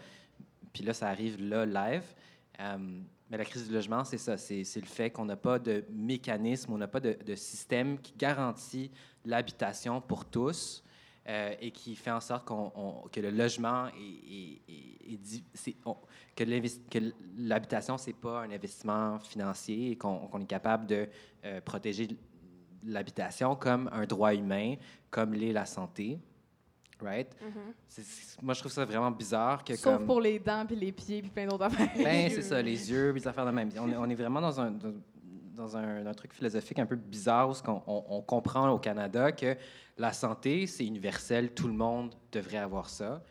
[0.73, 2.05] Puis là, ça arrive là, live.
[2.61, 4.37] Euh, mais la crise du logement, c'est ça.
[4.37, 8.91] C'est le fait qu'on n'a pas de mécanisme, on n'a pas de, système qui garantit
[9.25, 10.83] l'habitation pour tous
[11.29, 14.61] euh, et qui fait en sorte que le logement est,
[16.35, 16.99] que
[17.39, 21.09] l'habitation, c'est pas un investissement financier et qu'on qu'on est capable de
[21.45, 22.09] euh, protéger
[22.85, 24.75] l'habitation comme un droit humain,
[25.11, 26.19] comme l'est la santé.
[27.03, 27.29] Right?
[27.89, 30.07] C'est- moi, je trouve ça vraiment bizarre que Sauf comme...
[30.07, 31.91] pour les dents, puis les pieds, puis plein d'autres affaires.
[31.97, 33.71] Ben, c'est ça, les yeux, les affaires de même.
[33.79, 34.73] On est, on est vraiment dans un,
[35.55, 39.33] dans un, un truc philosophique un peu bizarre où qu'on- on, on comprend au Canada
[39.33, 39.57] que
[39.99, 43.23] la santé, c'est universel, tout le monde devrait avoir ça.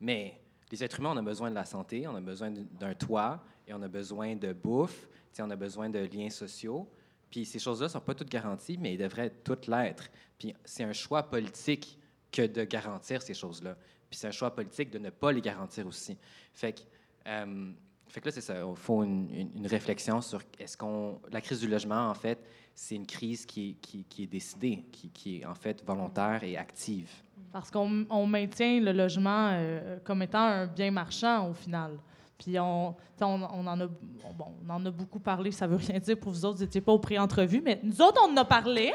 [0.00, 3.42] Mais les êtres humains, on a besoin de la santé, on a besoin d'un toit
[3.66, 5.08] et on a besoin de bouffe,
[5.40, 6.88] on a besoin de liens sociaux.
[7.30, 10.08] Puis ces choses-là ne sont pas toutes garanties, mais ils devraient toutes l'être.
[10.38, 11.97] Puis c'est un choix politique
[12.30, 13.76] que de garantir ces choses-là.
[14.10, 16.16] Puis c'est un choix politique de ne pas les garantir aussi.
[16.52, 16.80] Fait que,
[17.26, 17.70] euh,
[18.08, 18.54] fait que là, c'est ça.
[18.66, 21.20] Il faut une, réflexion sur est-ce qu'on.
[21.30, 22.38] La crise du logement, en fait,
[22.74, 23.76] c'est une crise qui,
[24.18, 27.10] est- décidée, qui, est en fait volontaire et active.
[27.52, 31.98] Parce qu'on on maintient le logement euh, comme étant un bien marchand au final.
[32.38, 36.16] Puis on, on, en a, bon, on en a beaucoup parlé, ça veut rien dire
[36.16, 38.92] pour vous autres, vous n'étiez pas au pré-entrevue, mais nous autres, on en a parlé.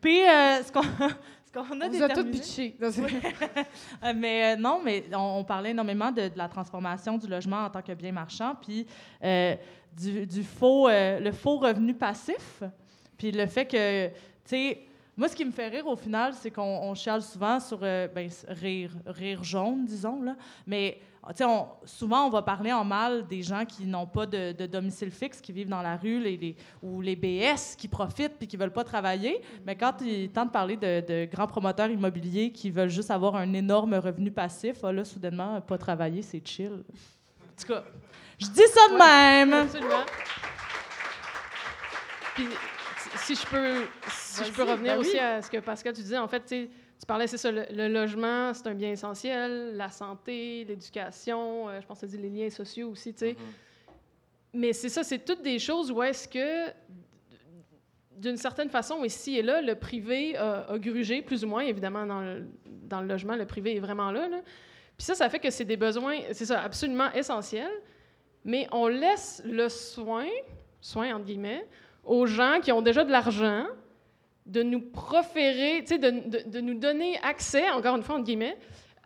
[0.00, 0.82] Puis euh, ce qu'on
[1.52, 2.76] qu'on a On vous a tout pitché.
[4.04, 7.64] Euh, mais euh, non, mais on, on parlait énormément de, de la transformation du logement
[7.66, 8.86] en tant que bien marchand, puis
[9.22, 9.54] euh,
[9.96, 12.62] du, du faux, euh, le faux revenu passif,
[13.16, 14.12] puis le fait que, tu
[14.44, 14.80] sais,
[15.16, 18.28] moi, ce qui me fait rire au final, c'est qu'on on chiale souvent sur ben,
[18.48, 20.36] rire, rire jaune, disons, là.
[20.66, 20.98] Mais
[21.40, 25.10] on- souvent, on va parler en mal des gens qui n'ont pas de, de domicile
[25.10, 28.56] fixe, qui vivent dans la rue, les, les- ou les BS qui profitent puis qui
[28.56, 29.40] veulent pas travailler.
[29.64, 33.10] Mais quand il est temps de parler de, de grands promoteurs immobiliers qui veulent juste
[33.10, 36.82] avoir un énorme revenu passif, ah, là, soudainement, pas travailler, c'est chill.
[37.42, 37.84] En tout cas,
[38.40, 39.52] je dis ça de même.
[39.52, 40.04] Absolument.
[42.34, 42.46] Puis,
[43.16, 45.18] si- je peux, si je peux revenir ben aussi oui.
[45.18, 46.70] à ce que Pascal, tu disais, en fait, tu sais,
[47.02, 51.80] tu parlais, c'est ça, le, le logement, c'est un bien essentiel, la santé, l'éducation, euh,
[51.80, 53.36] je pense que tu as dit les liens sociaux aussi, tu sais.
[54.52, 56.70] Mais c'est ça, c'est toutes des choses où est-ce que
[58.16, 62.06] d'une certaine façon, ici et là, le privé a, a grugé, plus ou moins, évidemment,
[62.06, 64.28] dans le, dans le logement, le privé est vraiment là.
[64.28, 64.40] là.
[64.96, 67.72] Puis ça, ça fait que c'est des besoins, c'est ça, absolument essentiels,
[68.44, 70.28] mais on laisse le soin,
[70.80, 71.66] soin entre guillemets,
[72.04, 73.66] aux gens qui ont déjà de l'argent
[74.46, 75.96] de nous proférer, de,
[76.28, 78.56] de- de nous donner accès, encore une fois, entre guillemets,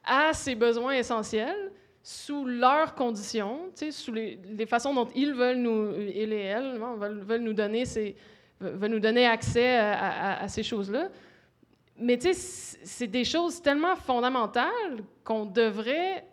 [0.04, 1.70] à ces besoins essentiels
[2.02, 7.40] sous leurs conditions, sous les, façons dont ils veulent nous, ils et elles, veulent, veulent
[7.42, 8.14] nous donner ces,
[8.60, 11.08] veulent nous donner accès à, à- à ces choses-là.
[11.98, 16.24] Mais tu sais, c'est des choses tellement fondamentales qu'on devrait,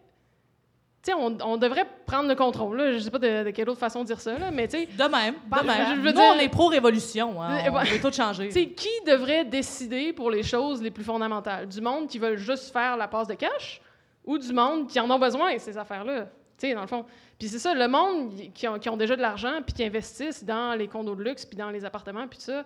[1.12, 2.78] sais, on, on devrait prendre le contrôle.
[2.78, 2.92] Là.
[2.94, 4.86] Je sais pas de, de quelle autre façon de dire ça, là, mais tu sais,
[4.86, 5.96] De même, de même.
[5.98, 7.42] Je veux Nous, dire- on est pro-révolution.
[7.42, 8.48] Hein, Euh, on veut tout changer.
[8.48, 11.68] Tu sais, qui devrait décider pour les choses les plus fondamentales?
[11.68, 13.82] Du monde qui veulent juste faire la passe de cash
[14.26, 16.28] ou du monde qui en ont besoin, ces affaires-là?
[16.58, 17.04] Tu sais, dans le fond.
[17.40, 20.44] Puis c'est ça, le monde qui ont, qui ont déjà de l'argent puis qui investissent
[20.46, 22.64] dans les condos de luxe puis dans les appartements puis tout ça,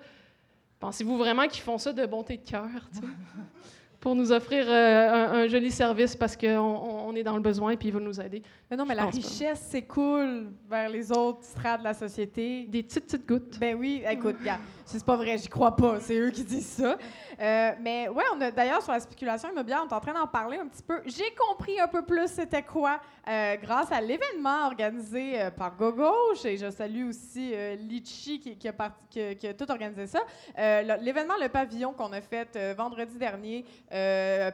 [0.80, 2.68] pensez-vous vraiment qu'ils font ça de bonté de cœur?
[4.00, 7.42] Pour nous offrir euh, un, un joli service parce qu'on on, on est dans le
[7.42, 8.44] besoin puis ils veulent nous aider.
[8.70, 12.66] Mais non, mais Je la richesse, cool vers les autres strates de la société.
[12.68, 13.58] Des petites, petites gouttes.
[13.60, 16.98] Ben oui, écoute, regarde, c'est pas vrai, j'y crois pas, c'est eux qui disent ça.
[17.40, 20.28] Euh, mais ouais, on a d'ailleurs sur la spéculation immobilière, on est en train d'en
[20.28, 21.02] parler un petit peu.
[21.06, 26.46] J'ai compris un peu plus c'était quoi euh, grâce à l'événement organisé euh, par Gauche
[26.46, 30.20] et je salue aussi Litchi qui, a tout organisé ça.
[30.58, 33.66] L'événement Le Pavillon qu'on a fait vendredi dernier,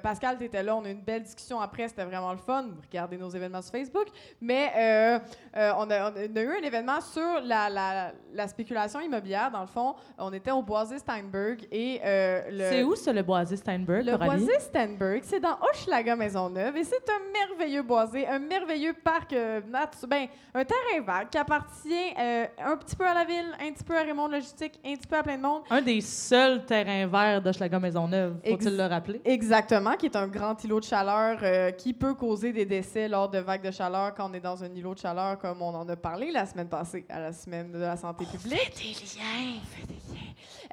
[0.01, 2.69] Pascal, tu étais là, on a eu une belle discussion après, c'était vraiment le fun.
[2.89, 4.07] Regardez nos événements sur Facebook.
[4.41, 5.21] Mais
[5.53, 9.51] on, a, eu un événement sur la spéculation immobilière.
[9.51, 12.63] Dans le fond, on était au Boisé Steinberg et euh, le.
[12.69, 14.43] C'est où, ça, le boisé Steinberg, Le Coralie?
[14.45, 19.61] boisé Steinberg, c'est dans Hochelaga Maisonneuve et c'est un merveilleux boisé, un merveilleux parc euh,
[19.61, 23.71] natu- ben, un terrain vague qui appartient euh, un petit peu à la ville, un
[23.71, 25.63] petit peu à Raymond Logistique, un petit peu à plein de monde.
[25.69, 29.21] Un des seuls terrains verts de Schlager Maisonneuve, faut-il le rappeler?
[29.25, 33.29] Exactement, qui est un grand îlot de chaleur euh, qui peut causer des décès lors
[33.29, 35.87] de vagues de chaleur quand on est dans un îlot de chaleur, comme on en
[35.89, 38.59] a parlé la semaine passée à la semaine de la santé publique.
[38.77, 40.12] des liens.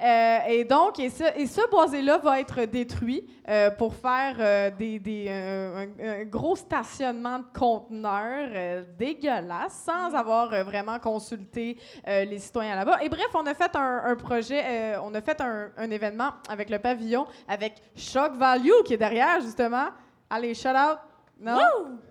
[0.03, 4.71] Euh, et donc, et ce, et ce boisé-là va être détruit euh, pour faire euh,
[4.71, 11.77] des, des, un, un gros stationnement de conteneurs dégueulasse sans avoir euh, vraiment consulté
[12.07, 13.03] les citoyens là-bas.
[13.03, 16.69] Et bref, on a fait un, un projet, on a fait un, un événement avec
[16.69, 19.89] le pavillon, avec Shock Value qui est derrière, justement.
[20.29, 20.97] Allez, shout out.
[21.39, 21.57] Non?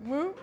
[0.05, 0.33] Woo!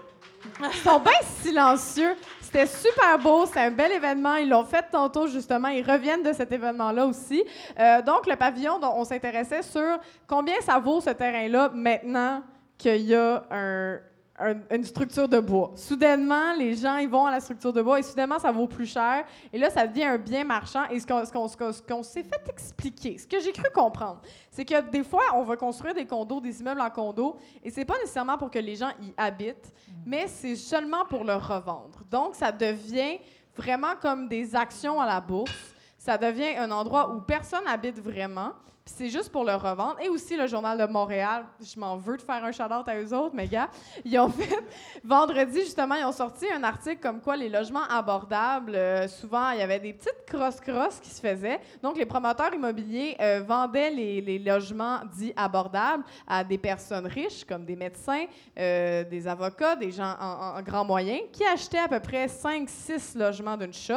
[0.60, 2.14] Ils sont bien silencieux.
[2.40, 4.36] C'était super beau, c'est un bel événement.
[4.36, 5.68] Ils l'ont fait tantôt, justement.
[5.68, 7.44] Ils reviennent de cet événement-là aussi.
[7.78, 12.42] Euh, donc, le pavillon, dont on s'intéressait sur combien ça vaut ce terrain-là maintenant
[12.78, 13.98] qu'il y a un-
[14.40, 15.72] un- une structure de bois.
[15.74, 18.86] Soudainement, les gens ils vont à la structure de bois et soudainement, ça vaut plus
[18.86, 19.24] cher.
[19.52, 20.84] Et là, ça devient un bien marchand.
[20.90, 24.20] Et ce qu'on s'est fait expliquer, ce que j'ai cru comprendre,
[24.50, 27.84] c'est que des fois, on va construire des condos, des immeubles en condo, et c'est
[27.84, 29.72] pas nécessairement pour que les gens y habitent,
[30.06, 32.00] mais c'est seulement pour le revendre.
[32.10, 33.18] Donc, ça devient
[33.56, 35.74] vraiment comme des actions à la bourse.
[35.98, 38.52] Ça devient un endroit où personne habite vraiment.
[38.96, 39.96] C'est juste pour le revendre.
[40.00, 41.44] Et aussi le Journal de Montréal.
[41.60, 43.68] Je m'en veux de faire un shout-out à eux autres, mais gars,
[44.04, 44.48] ils ont fait...
[45.04, 49.60] Vendredi, justement, ils ont sorti un article comme quoi les logements abordables, euh, souvent, il
[49.60, 51.60] y avait des petites cross-cross qui se faisaient.
[51.82, 57.64] Donc, les promoteurs immobiliers euh, vendaient les, logements dits abordables à des personnes riches, comme
[57.64, 58.24] des médecins,
[58.58, 63.56] euh, des avocats, des gens en, grand moyen, qui achetaient à peu près 5-6 logements
[63.56, 63.94] d'une shot.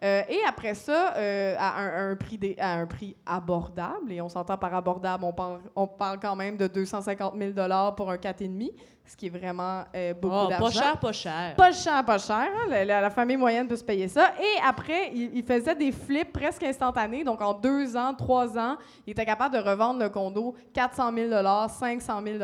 [0.00, 1.14] Et après ça,
[1.58, 5.60] à, un, prix dé- à un prix abordable, et on s'entend par abordable, on parle,
[5.74, 7.52] on parle quand même de 250 000
[7.96, 8.70] pour un 4,5,
[9.06, 10.66] ce qui est vraiment euh, beaucoup Oh, d'argent.
[10.66, 11.54] pas cher, pas cher.
[11.56, 12.36] Pas cher, pas cher.
[12.36, 12.66] hein.
[12.68, 14.32] La, la- la famille moyenne peut se payer ça.
[14.38, 17.24] Et après, il, il faisait des flips presque instantanés.
[17.24, 18.76] Donc, en deux ans, trois ans,
[19.06, 21.30] il était capable de revendre le condo 400 000
[21.68, 22.38] 500 000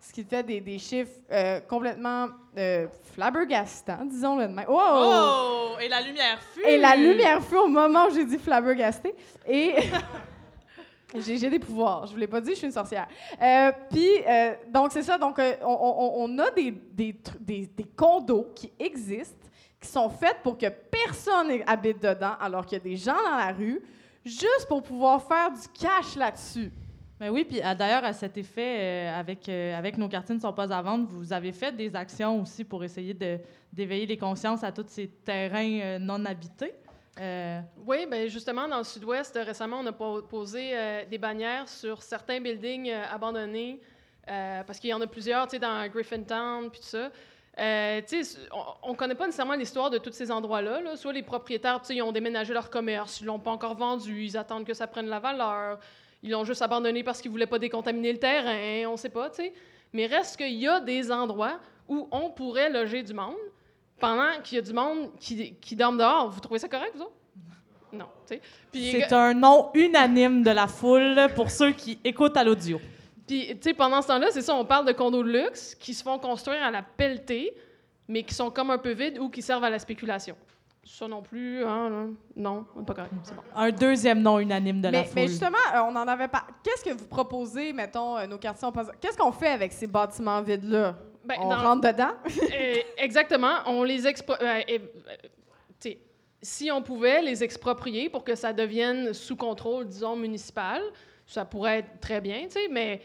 [0.00, 2.26] ce qui fait des, des chiffres euh, complètement
[2.58, 4.66] euh, flabbergastants, disons-le de même.
[4.68, 4.78] Wow!
[4.80, 5.68] Oh!
[5.80, 6.64] Et la lumière fut.
[6.66, 9.14] Et la lumière fut au moment où j'ai dit flabbergasté.
[9.48, 9.74] Et
[11.20, 12.06] j'ai des pouvoirs.
[12.06, 13.06] Je vous l'ai pas dit, je suis une sorcière.
[13.40, 15.18] Euh, Puis, euh, donc, c'est ça.
[15.18, 19.46] Donc, euh, on, a des, des, des- condos qui existent,
[19.80, 23.36] qui sont faits pour que personne habite dedans, alors qu'il y a des gens dans
[23.36, 23.82] la rue,
[24.24, 26.72] juste pour pouvoir faire du cash là-dessus.
[27.18, 30.82] Ben oui, puis d'ailleurs, à cet effet, avec, avec nos cartines ne sont pas à
[30.82, 33.14] vendre, vous avez fait des actions aussi pour essayer
[33.72, 36.74] d'éveiller les consciences à tous ces terrains non habités.
[37.20, 41.68] Euh, Oui, ben justement, dans le sud-ouest, récemment, on a po- posé euh, des bannières
[41.68, 43.80] sur certains buildings euh, abandonnés,
[44.30, 47.10] euh, parce qu'il y en a plusieurs, tu sais, dans Griffintown, puis tout ça.
[47.54, 48.38] Tu sais,
[48.82, 50.80] on ne connaît pas nécessairement l'histoire de tous ces endroits-là.
[50.80, 50.96] là.
[50.96, 54.24] Soit les propriétaires, tu sais, ils ont déménagé leur commerce, ils l'ont pas encore vendu,
[54.24, 55.78] ils attendent que ça prenne la valeur,
[56.22, 59.36] ils l'ont juste abandonné parce qu'ils voulaient pas décontaminer le terrain, on sait pas, tu
[59.42, 59.52] sais.
[59.92, 63.36] Mais reste qu'il y a des endroits où on pourrait loger du monde
[64.02, 66.28] pendant qu'il y a du monde qui, qui dorme dehors.
[66.28, 67.12] Vous trouvez ça correct, vous autres?
[67.92, 68.06] Non,
[68.72, 72.80] C'est un nom unanime de la foule pour ceux qui écoutent à l'audio.
[73.26, 75.94] Puis, tu sais, pendant ce temps-là, c'est ça, on parle de condos de luxe qui
[75.94, 77.52] se font construire à la pelletée,
[78.08, 80.36] mais qui sont comme un peu vides ou qui servent à la spéculation.
[80.84, 83.42] Ça non plus, hein, non, pas correct, c'est bon.
[83.54, 85.12] Un deuxième nom unanime de la foule.
[85.14, 86.44] mais justement, euh, on en avait pas.
[86.64, 90.42] Qu'est-ce que vous proposez, mettons, euh, nos quartiers pas- Qu'est-ce qu'on fait avec ces bâtiments
[90.42, 90.96] vides-là?
[91.24, 92.12] Ben, on dans- rentre dedans?
[92.52, 94.78] Euh, exactement, on les euh, euh,
[96.42, 100.82] si on pouvait les exproprier pour que ça devienne sous contrôle, disons, municipal,
[101.26, 103.00] ça pourrait être très bien, mais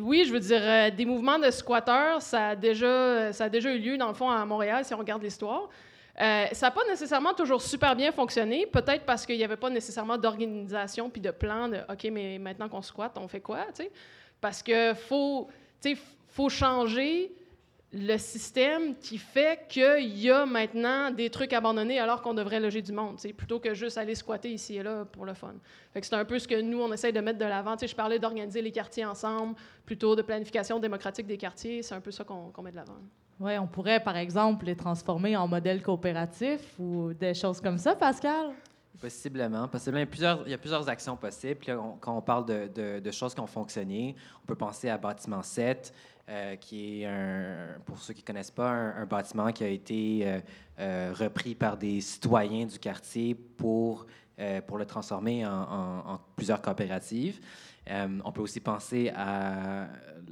[0.00, 3.72] oui, je veux dire, euh, des mouvements de squatteurs, ça a, déjà, ça a déjà
[3.72, 5.68] eu lieu, dans le fond, à Montréal, si on regarde l'histoire.
[6.20, 9.70] Euh, ça n'a pas nécessairement toujours super bien fonctionné, peut-être parce qu'il n'y avait pas
[9.70, 13.66] nécessairement d'organisation puis de plan de OK, mais maintenant qu'on squatte, on fait quoi?
[14.40, 15.48] Parce que faut,
[16.28, 17.32] faut changer
[17.94, 22.80] le système qui fait qu'il y a maintenant des trucs abandonnés alors qu'on devrait loger
[22.80, 25.54] du monde, plutôt que juste aller squatter ici et là pour le fun.
[25.94, 27.74] C'est un peu ce que nous, on essaie de mettre de l'avant.
[27.78, 31.82] Je parlais d'organiser les quartiers ensemble, plutôt de planification démocratique des quartiers.
[31.82, 32.96] C'est un peu ça qu'on met de l'avant.
[33.38, 37.94] Ouais, on pourrait, par exemple, les transformer en modèle coopératif ou des choses comme ça,
[37.94, 38.52] Pascal?
[39.00, 39.66] Possiblement.
[39.68, 39.98] Possiblement.
[39.98, 41.56] Il y a plusieurs, il y a plusieurs actions possibles.
[41.56, 44.54] Puis là, on- quand on parle de, de- de choses qui ont fonctionné, on peut
[44.54, 45.92] penser à Bâtiment 7,
[46.28, 50.20] euh, qui est, un, pour ceux qui ne connaissent pas, un, bâtiment qui a été
[50.22, 50.40] euh,
[50.78, 54.06] euh, repris par des citoyens du quartier pour,
[54.66, 57.40] pour le transformer en plusieurs coopératives.
[57.90, 59.88] Euh, on peut aussi penser à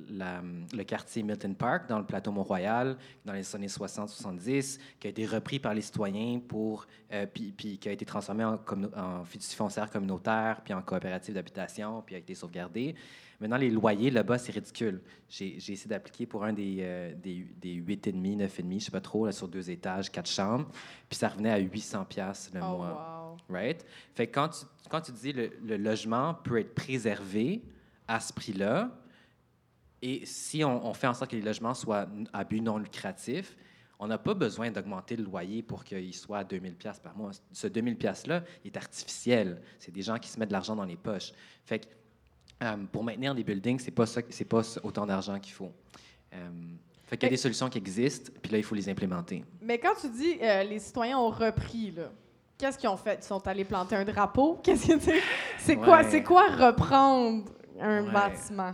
[0.09, 0.41] la-
[0.73, 5.27] le quartier Milton Park dans le plateau Mont-Royal dans les années 60-70, qui a été
[5.27, 8.59] repris par les citoyens pour, euh, puis, puis qui a été transformé en,
[8.97, 12.95] en fiducie foncière communautaire, puis en coopérative d'habitation, puis a été sauvegardé.
[13.41, 15.01] Maintenant, les loyers là-bas, c'est ridicule.
[15.29, 19.25] J'ai essayé d'appliquer pour un des, euh, des, des 8,5, 9,5, je sais pas trop,
[19.27, 20.69] là, sur deux étages, quatre chambres,
[21.09, 23.17] puis ça revenait à 800 pièces le Oh, mois.
[23.17, 23.20] wow.
[23.51, 23.85] Right?
[24.15, 27.63] Fait que quand tu, quand tu dis le, le logement peut être préservé
[28.09, 28.91] à ce prix-là,
[30.03, 33.57] et si on, on fait en sorte que les logements soient à but non lucratif,
[34.03, 37.33] on n'a pas besoin d'augmenter le loyer pour qu'il soit à 2000 pièces par mois.
[37.53, 39.61] Ce 2000 pièces-là est artificiel.
[39.79, 41.33] C'est des gens qui se mettent de l'argent dans les poches.
[41.67, 41.87] Fait que,
[42.63, 45.71] euh, pour maintenir des buildings, c'est pas c'est pas autant d'argent qu'il faut.
[46.33, 46.51] Euh,
[47.05, 49.45] fait qu'il y a des solutions qui existent, puis là, il faut les implémenter.
[49.61, 52.11] Mais quand tu dis euh, les citoyens ont repris, là,
[52.61, 53.19] qu'est-ce qu'ils ont fait?
[53.23, 54.61] Ils sont allés planter un drapeau?
[54.63, 55.21] Qu'est-ce que c'est?
[55.59, 57.45] C'est quoi, c'est quoi reprendre
[57.81, 58.13] un Ouais.
[58.13, 58.73] bâtiment?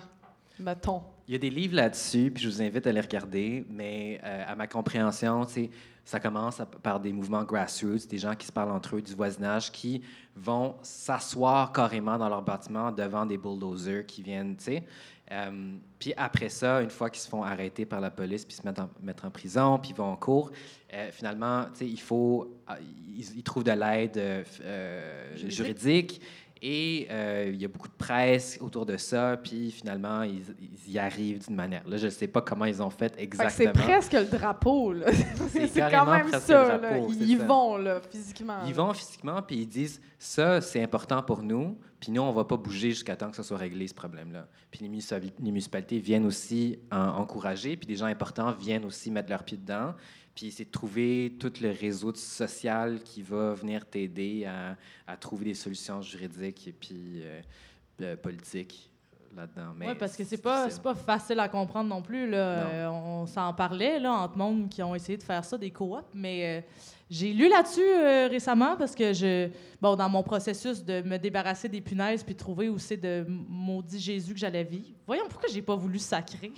[0.59, 1.03] Mettons?
[1.29, 4.45] Il y a des livres là-dessus, puis je vous invite à les regarder, mais euh,
[4.47, 5.71] à ma compréhension, sais,
[6.05, 9.73] ça commence par des mouvements grassroots, des gens qui se parlent entre eux, du voisinage,
[9.73, 10.03] qui
[10.37, 14.85] vont s'asseoir carrément dans leur bâtiment devant des bulldozers qui viennent, tu sais.
[15.33, 18.67] Euh, puis après ça, une fois qu'ils se font arrêter par la police, puis se
[18.67, 20.51] mettre en, mettre en prison, puis vont en cours,
[20.95, 26.21] euh, finalement, tu sais, il faut, ah, ils, ils trouvent de l'aide euh, euh, Juridique.
[26.63, 30.43] Et euh, il y a beaucoup de presse autour de ça, puis finalement, ils,
[30.87, 31.87] ils y arrivent d'une manière.
[31.87, 33.85] Là, je ne sais pas comment ils ont fait Fait que c'est exactement.
[33.85, 35.07] presque le drapeau, là.
[35.51, 36.79] C'est quand même ça, là.
[36.79, 37.45] drapeau, Ils y ça.
[37.45, 38.59] vont, là, physiquement.
[38.67, 42.45] Ils vont physiquement, puis ils disent ça, c'est important pour nous, puis nous, on va
[42.45, 44.47] pas bouger jusqu'à temps que ça soit réglé, ce problème-là.
[44.71, 49.11] Puis les, munici- les municipalités viennent aussi en- encourager, puis des gens importants viennent aussi
[49.11, 49.93] mettre leur pied dedans.
[50.33, 54.77] Puis c'est de trouver tout le réseau social qui va venir t'aider à,
[55.09, 57.41] à trouver des solutions juridiques et puis euh,
[58.03, 58.89] euh, politiques
[59.37, 59.73] là-dedans.
[59.77, 62.29] Mais Oui, parce que c'est pas, pas facile à comprendre non plus.
[62.29, 62.57] Là.
[62.57, 62.71] Non.
[62.73, 66.03] Euh, on s'en parlait là, entre monde qui ont essayé de faire ça, des coops,
[66.15, 66.61] mais euh,
[67.09, 69.49] j'ai lu là-dessus euh, récemment parce que je,
[69.81, 73.25] bon, dans mon processus de me débarrasser des punaises puis de trouver où c'est de
[73.29, 74.89] maudit Jésus que j'allais vivre.
[75.07, 76.53] Voyons pourquoi j'ai pas voulu sacrer.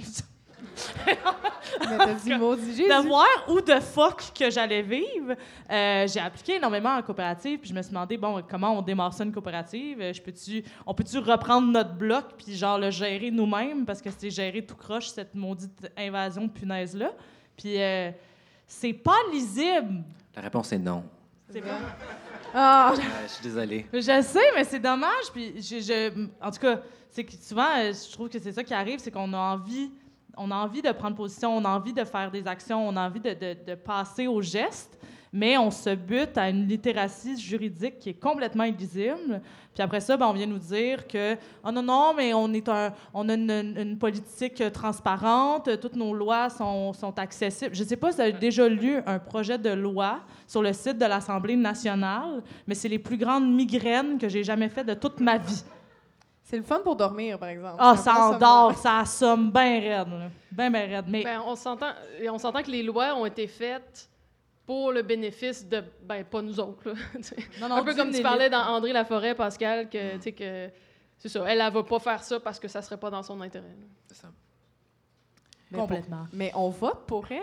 [1.06, 2.88] Mais t'as dit maudit Jésus.
[2.88, 5.34] de voir où de fuck que j'allais vivre.
[5.70, 9.12] Euh, j'ai appliqué énormément en coopérative, puis je me suis demandé, bon, comment on démarre
[9.12, 10.00] ça une coopérative?
[10.00, 14.10] Euh, Je peux-tu, on peut-tu reprendre notre bloc, puis genre le gérer nous-mêmes, parce que
[14.16, 17.12] c'est gérer tout croche, cette maudite invasion de punaise-là?
[17.56, 18.10] Puis euh,
[18.66, 20.02] c'est pas lisible.
[20.36, 21.04] La réponse est non.
[21.50, 21.62] C'est.
[22.54, 22.92] Ah,
[23.26, 23.86] je suis désolé.
[23.92, 25.30] Je sais, mais c'est dommage.
[25.32, 28.62] Puis je, je- en tout cas, c'est que souvent, euh, je trouve que c'est ça
[28.64, 29.90] qui arrive, c'est qu'on a envie,
[30.38, 33.06] on a envie de prendre position, on a envie de faire des actions, on a
[33.06, 34.98] envie de, passer aux gestes,
[35.32, 39.42] mais on se bute à une littératie juridique qui est complètement illisible.
[39.74, 43.34] Puis après ça, ben, on vient nous dire que oh non, non, mais on, a
[43.34, 47.74] une, une politique transparente, toutes nos lois sont, sont accessibles.
[47.74, 50.72] Je ne sais pas si vous avez déjà lu un projet de loi sur le
[50.72, 54.94] site de l'Assemblée nationale, mais c'est les plus grandes migraines que j'ai jamais faites de
[54.94, 55.62] toute ma vie.
[56.48, 57.76] C'est le fun pour dormir, par exemple.
[57.78, 60.08] Ah, ça endort, ça assomme bien raide.
[60.08, 60.30] là.
[60.50, 61.04] Bien, bien raide.
[61.06, 64.08] Mais Ben, on s'entend et on s'entend que les lois ont été faites
[64.64, 66.94] pour le bénéfice de ben pas nous autres là.
[67.60, 70.70] non, non, un peu comme tu parlais dans André Laforêt Pascal que tu sais que
[71.18, 73.38] c'est ça, elle elle va pas faire ça parce que ça serait pas dans son
[73.42, 73.76] intérêt.
[74.06, 74.28] C'est ça.
[75.70, 76.24] Mais Complètement.
[76.32, 77.42] Mais on vote pour elle.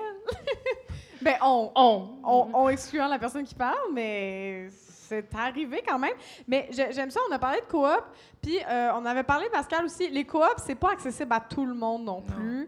[1.21, 4.67] ben, on, On, on, on excluant la personne qui parle, mais
[5.07, 6.13] c'est arrivé quand même.
[6.47, 8.03] Mais j'ai- j'aime ça, on a parlé de coop,
[8.41, 11.73] puis euh, on avait parlé, Pascal aussi, les coops, c'est pas accessible à tout le
[11.73, 12.65] monde non Non.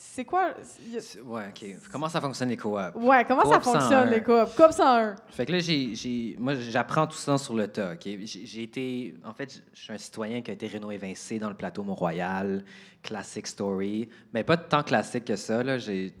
[0.00, 0.50] C'est quoi?
[0.52, 1.66] a- Ouais, OK.
[1.90, 2.76] Comment ça fonctionne les coops?
[2.94, 4.04] Ouais, comment ça fonctionne 101.
[4.04, 4.54] les coops?
[4.54, 5.16] Coop 101.
[5.30, 7.94] Fait que là, j'ai, moi, j'apprends tout ça sur le tas.
[8.04, 11.82] J'ai, été, en fait, je suis un citoyen qui a été réno-évincé dans le plateau
[11.82, 12.64] Mont-Royal,
[13.02, 15.64] classic story, mais pas tant classique que ça.
[15.64, 15.78] Là.
[15.78, 16.14] J'ai,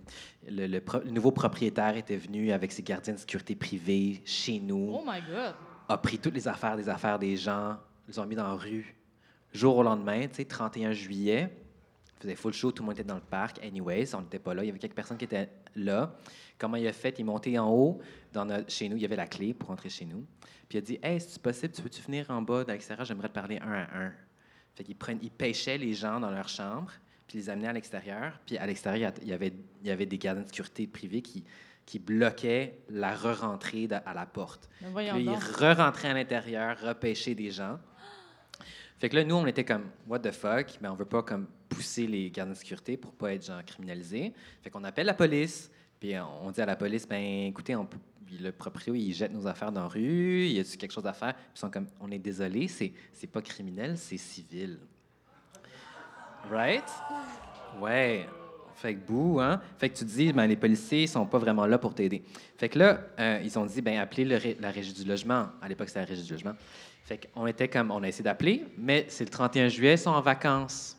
[0.48, 4.58] le, le pro- le nouveau propriétaire était venu avec ses gardiens de sécurité privés chez
[4.58, 5.54] nous, Oh my God.
[5.88, 7.76] a pris toutes les affaires des affaires des gens,
[8.08, 8.96] les ont mis dans la rue.
[9.52, 11.67] Jour au lendemain, tu sais, 31 juillet, il
[12.20, 13.62] faisait full show, tout le monde était dans le parc.
[13.64, 14.62] Anyways, on n'était pas là.
[14.64, 16.14] Il y avait quelques personnes qui étaient là.
[16.58, 17.14] Comment il a fait?
[17.18, 18.00] Il est monté en haut.
[18.32, 20.24] Dans notre- chez nous, il y avait la clé pour entrer chez nous.
[20.68, 23.04] Puis il a dit Hey, c'est possible, tu peux-tu venir en bas de l'extérieur?
[23.06, 24.12] J'aimerais te parler un à un.
[24.74, 26.92] Fait qu'il il pêchait les gens dans leur chambre,
[27.26, 28.38] puis les amenait à l'extérieur.
[28.46, 29.52] Puis à l'extérieur, il y avait,
[29.82, 31.44] il y avait des gardiens de sécurité privés qui,
[31.86, 34.68] qui bloquaient la re-rentrée à la porte.
[35.14, 35.28] Puis il
[35.74, 37.78] re-rentrait à l'intérieur, repêcher des gens.
[38.98, 41.46] Fait que là, nous, on était comme, what the fuck, mais on veut pas comme
[41.68, 44.32] pousser les gardes de sécurité pour pas être genre criminalisés.
[44.62, 47.76] Fait qu'on appelle la police, puis on dit à la police, ben écoutez,
[48.40, 51.12] le proprio, il jette nos affaires dans la rue, il y a quelque chose à
[51.12, 51.34] faire?
[51.34, 54.78] Puis ils sont comme, on est désolé, c'est c'est pas criminel, c'est civil.
[56.50, 56.84] Right?
[57.80, 58.26] Ouais.
[58.74, 59.60] Fait que bouh, hein?
[59.76, 62.22] Fait que tu dis, ben, les policiers sont pas vraiment là pour t'aider.
[62.56, 65.48] Fait que là, euh, ils ont dit, ben, appelez la régie du logement.
[65.60, 66.54] À l'époque, c'était la régie du logement.
[67.08, 70.20] Fait était comme, on a essayé d'appeler, mais c'est le 31 juillet, ils sont en
[70.20, 70.94] vacances.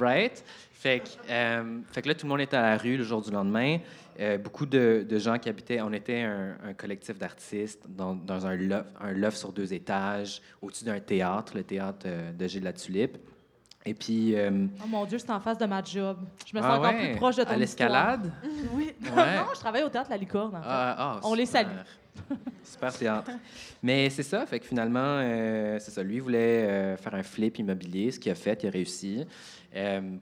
[0.00, 0.42] Right?
[0.72, 3.20] Fait que, euh, fait que là, tout le monde était à la rue le jour
[3.20, 3.76] du lendemain.
[4.18, 8.86] Euh, beaucoup de, gens qui habitaient, on était un, collectif d'artistes dans, dans un, loft,
[9.02, 13.18] un loft sur deux étages, au-dessus d'un théâtre, le théâtre euh, de Gilles La Tulipe.
[13.88, 16.18] Et puis, euh, Oh mon Dieu, c'est en face de ma job.
[16.44, 18.30] Je me sens ah encore ouais, plus proche de ton à l'escalade?
[18.74, 18.92] Oui.
[19.00, 19.36] Ouais.
[19.36, 20.68] non, je travaille au théâtre La Licorne, en fait.
[20.68, 21.68] Ah, ah, On les salue.
[22.62, 23.30] Super théâtre.
[23.82, 26.02] Mais c'est ça, fait que finalement, euh, c'est ça.
[26.02, 29.24] Lui voulait euh, faire un flip immobilier, ce qu'il a fait, il a réussi,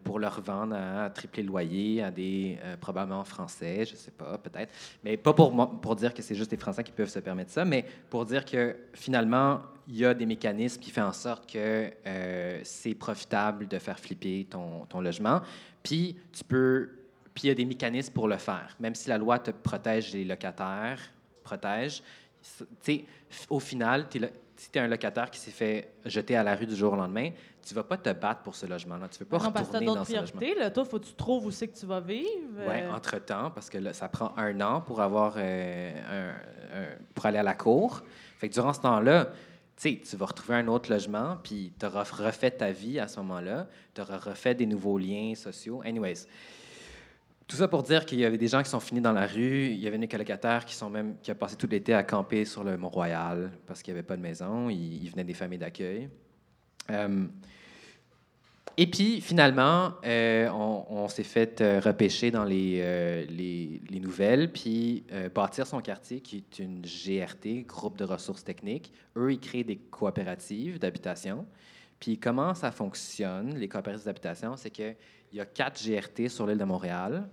[0.04, 4.72] pour le revendre à, tripler le loyer à des probablement Français, je sais pas, peut-être.
[5.02, 7.64] Mais pas pour, pour dire que c'est juste les Français qui peuvent se permettre ça,
[7.64, 11.90] mais pour dire que finalement, il y a des mécanismes qui font en sorte que
[12.06, 15.40] euh, c'est profitable de faire flipper ton, ton logement.
[15.82, 16.90] Puis tu peux.
[17.34, 18.74] Puis il y a des mécanismes pour le faire.
[18.80, 20.98] Même si la loi te protège les locataires,
[21.44, 22.02] protège,
[23.50, 24.06] au final,
[24.56, 26.96] si tu es un locataire qui s'est fait jeter à la rue du jour au
[26.96, 27.30] lendemain,
[27.62, 29.08] tu vas pas te battre pour ce logement-là.
[29.08, 30.40] Tu veux pas non, parce que retourner dans ce logement.
[30.58, 30.70] Là.
[30.70, 32.28] Toi, faut que tu trouves où c'est que tu vas vivre.
[32.56, 36.96] Oui, euh, entre-temps, parce que là, ça prend un an pour avoir euh, un- un-
[37.14, 38.02] pour aller à la cour.
[38.38, 39.28] Fait que durant ce temps-là,
[39.76, 43.68] tu vas retrouver un autre logement, puis tu auras refait ta vie à ce moment-là.
[43.94, 45.82] Tu auras refait des nouveaux liens sociaux.
[45.84, 46.26] Anyways.
[47.46, 49.66] Tout ça pour dire qu'il y avait des gens qui sont finis dans la rue.
[49.66, 52.44] Il y avait des colocataires qui sont même qui ont passé tout l'été à camper
[52.44, 54.68] sur le Mont-Royal parce qu'il n'y avait pas de maison.
[54.68, 56.08] Ils, ils venaient des familles d'accueil.
[56.90, 57.26] Euh,
[58.78, 64.52] et puis, finalement, euh, on, s'est fait euh, repêcher dans les, euh, les, les nouvelles,
[64.52, 68.92] puis bâtir son quartier, qui est une GRT, groupe de ressources techniques.
[69.16, 71.46] Eux, ils créent des coopératives d'habitation.
[71.98, 74.94] Puis comment ça fonctionne, les coopératives d'habitation, c'est qu'il
[75.32, 77.30] y a quatre GRT sur l'île de Montréal,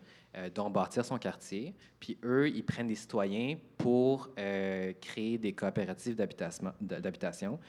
[0.56, 1.76] dont bâtir son quartier.
[2.00, 7.60] Puis eux, ils prennent des citoyens pour créer des coopératives d'habitation.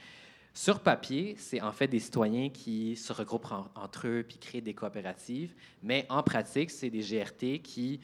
[0.57, 4.61] Sur papier, c'est en fait des citoyens qui se regroupent en- entre eux puis créent
[4.61, 7.99] des coopératives, mais en pratique, c'est des GRT qui,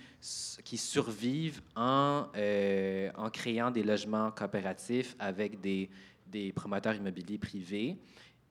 [0.66, 5.90] qui survivent en, euh, en créant des logements coopératifs avec des,
[6.28, 7.96] des promoteurs immobiliers privés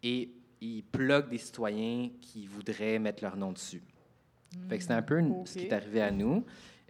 [0.02, 0.30] et
[0.62, 3.82] ils pluguent des citoyens qui voudraient mettre leur nom dessus.
[4.70, 6.44] Fait que c'est un peu ce qui est arrivé à nous.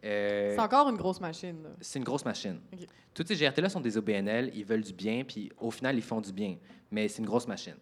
[0.05, 1.59] Euh, C'est encore une grosse machine.
[1.81, 2.59] c'est une grosse machine.
[2.73, 2.87] Ok.
[3.13, 6.21] Toutes ces GRT-là sont des OBNL, ils veulent du bien, puis au final, ils font
[6.21, 6.57] du bien.
[6.91, 7.77] Mais c'est une grosse machine.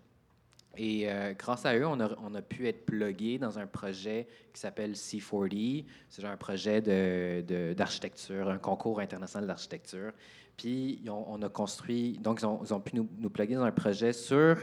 [0.77, 4.29] Et euh, grâce à eux, on a, on a pu être plugué dans un projet
[4.53, 5.85] qui s'appelle C40.
[6.09, 10.13] C'est un projet d'architecture, de, d'architecture, un concours international d'architecture.
[10.57, 13.73] Puis on, a construit, donc ils ont, ils ont pu nous, nous pluguer dans un
[13.73, 14.57] projet sur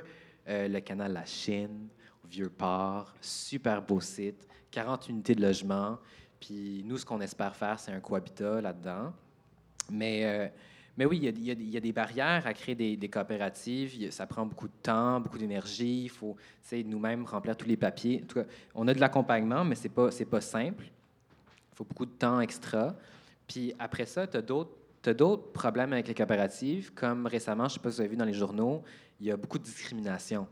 [0.47, 1.87] euh, le canal La Chine,
[2.29, 3.13] Vieux-Port.
[3.19, 5.97] Super beau site, 40 unités de logement.
[6.39, 9.13] Puis nous, ce qu'on espère faire, c'est un cohabitat là-dedans.
[9.91, 10.47] Mais, euh,
[10.97, 14.11] mais oui, il y, a, il y, a, des barrières à créer des, des coopératives.
[14.11, 16.03] Ça prend beaucoup de temps, beaucoup d'énergie.
[16.03, 16.37] Il faut
[16.71, 18.21] nous-mêmes remplir tous les papiers.
[18.23, 20.85] En tout cas, on a de l'accompagnement, mais ce n'est pas, pas simple.
[20.85, 22.95] Il faut beaucoup de temps extra.
[23.45, 24.71] Puis après ça, tu as d'autres
[25.03, 28.01] tu as d'autres problèmes avec les coopératives, comme récemment, je ne sais pas si vous
[28.01, 28.81] avez vu dans les journaux,
[29.19, 30.47] il y a beaucoup de discrimination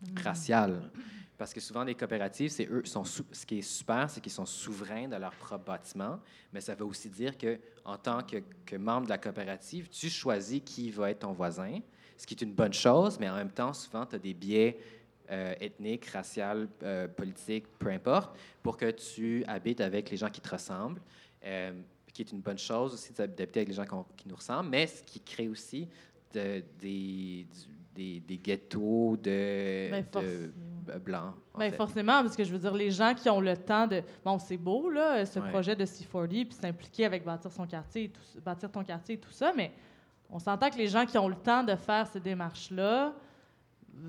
[0.00, 0.18] mmh.
[0.20, 0.90] raciale.
[1.38, 5.06] Parce que souvent, les coopératives, c'est eux, ce qui est super, c'est qu'ils sont souverains
[5.06, 6.18] de leur propre bâtiment,
[6.52, 10.60] mais ça veut aussi dire que en tant que, membre de la coopérative, tu choisis
[10.64, 11.78] qui va être ton voisin,
[12.16, 14.78] ce qui est une bonne chose, mais en même temps, souvent, tu as des biais
[15.30, 20.40] euh, ethniques, raciaux, euh, politiques, peu importe, pour que tu habites avec les gens qui
[20.40, 21.00] te ressemblent,
[21.44, 21.72] euh,
[22.12, 23.84] qui est une bonne chose aussi d'habiter avec les gens
[24.16, 25.86] qui nous ressemblent, mais ce qui crée aussi
[26.34, 27.46] de, des,
[27.98, 31.34] des, des, ghettos de, ben, de blancs.
[31.58, 34.02] Bien, forcément, parce que je veux dire, les gens qui ont le temps de.
[34.24, 35.50] Bon, c'est beau, là, ce ouais.
[35.50, 39.18] projet de C40, puis s'impliquer avec bâtir son quartier, et tout, bâtir ton quartier et
[39.18, 39.72] tout ça, mais
[40.30, 43.12] on s'entend que les gens qui ont le temps de faire ces démarches-là,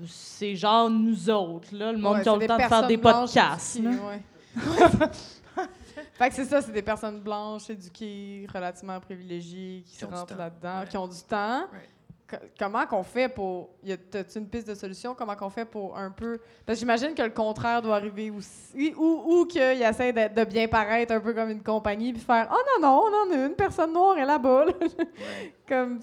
[0.06, 2.98] c'est genre nous autres, là, le monde ouais, qui a le temps de faire des
[2.98, 3.76] podcasts.
[3.76, 4.22] Aussi, ouais.
[6.14, 10.36] fait que c'est ça, c'est des personnes blanches, éduquées, relativement privilégiées, qui, qui se rentrent
[10.36, 11.66] là-dedans, qui ont du temps
[12.58, 13.70] comment qu'on fait pour.
[13.86, 15.14] As-tu une piste de solution?
[15.14, 16.38] Comment qu'on fait pour un peu.
[16.64, 18.94] Parce que j'imagine que le contraire doit arriver aussi.
[18.96, 22.48] Ou, ou qu'il essaie de, de, bien paraître un peu comme une compagnie, puis faire
[22.50, 24.66] Oh non, non, on en a une personne noire est là-bas.
[24.66, 25.54] Ouais.
[25.68, 26.00] comme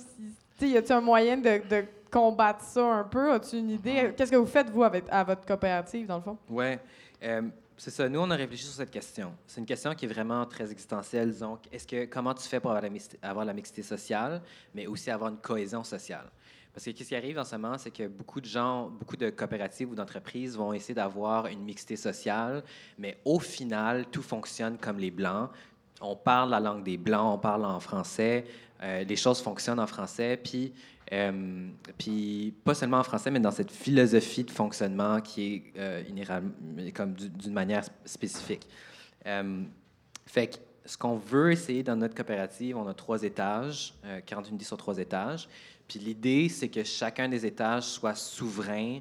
[0.60, 0.70] si.
[0.70, 3.34] Y a-tu un moyen de, de, combattre ça un peu?
[3.34, 4.14] As-tu une idée?
[4.16, 6.38] Qu'est-ce que vous faites, vous, avec, à votre coopérative, dans le fond?
[6.50, 6.78] Oui.
[7.24, 7.42] Euh,
[7.78, 8.10] c'est ça.
[8.10, 9.34] Nous, on a réfléchi sur cette question.
[9.46, 11.38] C'est une question qui est vraiment très existentielle.
[11.38, 14.42] Donc, est-ce que comment tu fais pour avoir la, mixité, sociale,
[14.74, 16.26] mais aussi avoir une cohésion sociale?
[16.74, 19.30] Parce que ce qui arrive en ce moment, c'est que beaucoup de gens, beaucoup de
[19.30, 22.64] coopératives ou d'entreprises vont essayer d'avoir une mixité sociale,
[22.98, 25.50] mais au final, tout fonctionne comme les blancs.
[26.02, 28.46] On parle la langue des blancs, on parle en français,
[28.84, 30.74] euh, les choses fonctionnent en français, puis
[31.14, 36.04] euh, puis pas seulement en français, mais dans cette philosophie de fonctionnement qui est euh,
[36.94, 38.68] comme d'une manière spécifique.
[39.26, 39.64] Euh,
[40.26, 43.94] fait que ce qu'on veut essayer dans notre coopérative, on a trois étages,
[44.26, 45.50] 40 unités sur trois étages.
[45.88, 49.00] Puis l'idée, c'est que chacun des étages soit souverain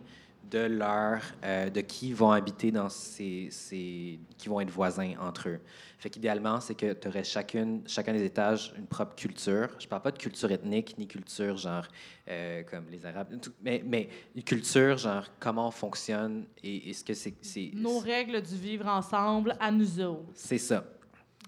[0.51, 5.49] de leur, euh, de qui vont habiter dans ces, ces, qui vont être voisins entre
[5.49, 5.61] eux.
[5.99, 9.69] Fait qu'idéalement, c'est que tu aurais chacune, chacun des étages une propre culture.
[9.79, 11.87] Je parle pas de culture ethnique ni culture genre
[12.29, 17.15] euh, comme les Arabes, mais, mais une culture genre comment on fonctionne et est-ce que
[17.15, 20.31] c'est, c'est nos règles du vivre ensemble à nous autres.
[20.35, 20.85] C'est ça.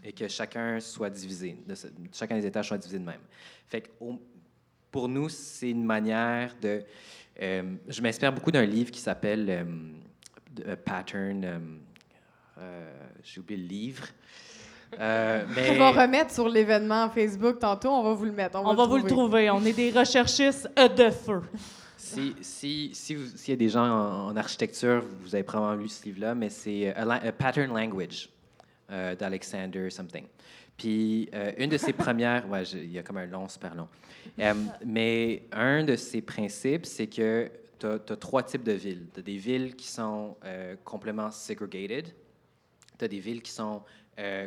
[0.03, 1.75] Et que chacun soit divisé, de,
[2.13, 3.21] chacun des étages soit divisé de même.
[3.67, 4.19] Fait que au,
[4.91, 6.83] pour nous, c'est une manière de
[7.41, 9.49] euh, je m'inspire beaucoup d'un livre qui s'appelle
[10.67, 11.45] euh, Pattern.
[11.45, 11.59] Euh,
[12.59, 14.05] euh, J'ai oublié le livre.
[14.99, 15.71] Euh, mais...
[15.71, 18.59] On va remettre sur l'événement Facebook tantôt, on va vous le mettre.
[18.59, 19.51] On, on va, va vous le trouver.
[19.51, 21.43] On est des recherchistes de feu.
[21.97, 25.89] Si, si, si s'il y a des gens en, en, architecture, vous avez probablement lu
[25.89, 28.31] ce livre-là, mais c'est a, a, Pattern Language
[28.91, 30.25] euh, d'Alexander something.
[30.79, 33.89] Puis euh, une de ses premières, ouais, il y a comme un long, super long.
[34.39, 34.55] Euh,
[34.87, 39.07] mais un de ses principes, c'est que tu as, as, trois types de villes.
[39.13, 42.15] Tu as des villes qui sont euh, complètement segregated,
[42.97, 43.83] tu as des villes qui sont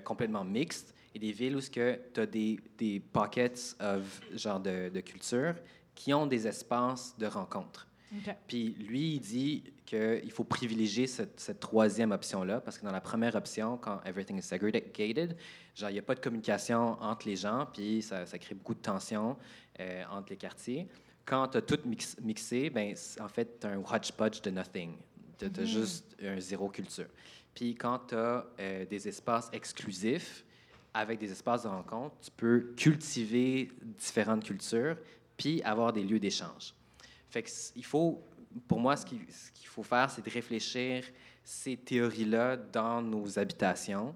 [0.03, 4.99] complètement mixtes, et des villes où tu as des, des pockets of, genre de, de
[4.99, 5.55] culture
[5.95, 7.87] qui ont des espaces de rencontre.
[8.19, 8.33] Okay.
[8.47, 13.01] Puis lui, il dit qu'il faut privilégier cette, cette troisième option-là, parce que dans la
[13.01, 15.35] première option, quand everything is segregated,
[15.75, 18.73] genre, il n'y a pas de communication entre les gens, puis ça, ça crée beaucoup
[18.73, 19.35] de tensions
[19.81, 20.87] euh, entre les quartiers.
[21.25, 24.95] Quand tu as tout mix, mixé, ben, en fait, tu as un hodgepodge de nothing.
[25.37, 25.65] Tu as mm -hmm.
[25.65, 27.09] juste un zéro culture.
[27.53, 30.45] Puis quand tu as euh, des espaces exclusifs,
[30.93, 34.97] avec des espaces de rencontre, tu peux cultiver différentes cultures,
[35.37, 36.73] puis avoir des lieux d'échange.
[37.31, 38.21] Fait que il faut,
[38.67, 41.03] pour moi, ce qu'il qu faut faire, c'est de réfléchir
[41.43, 44.13] ces théories-là dans nos habitations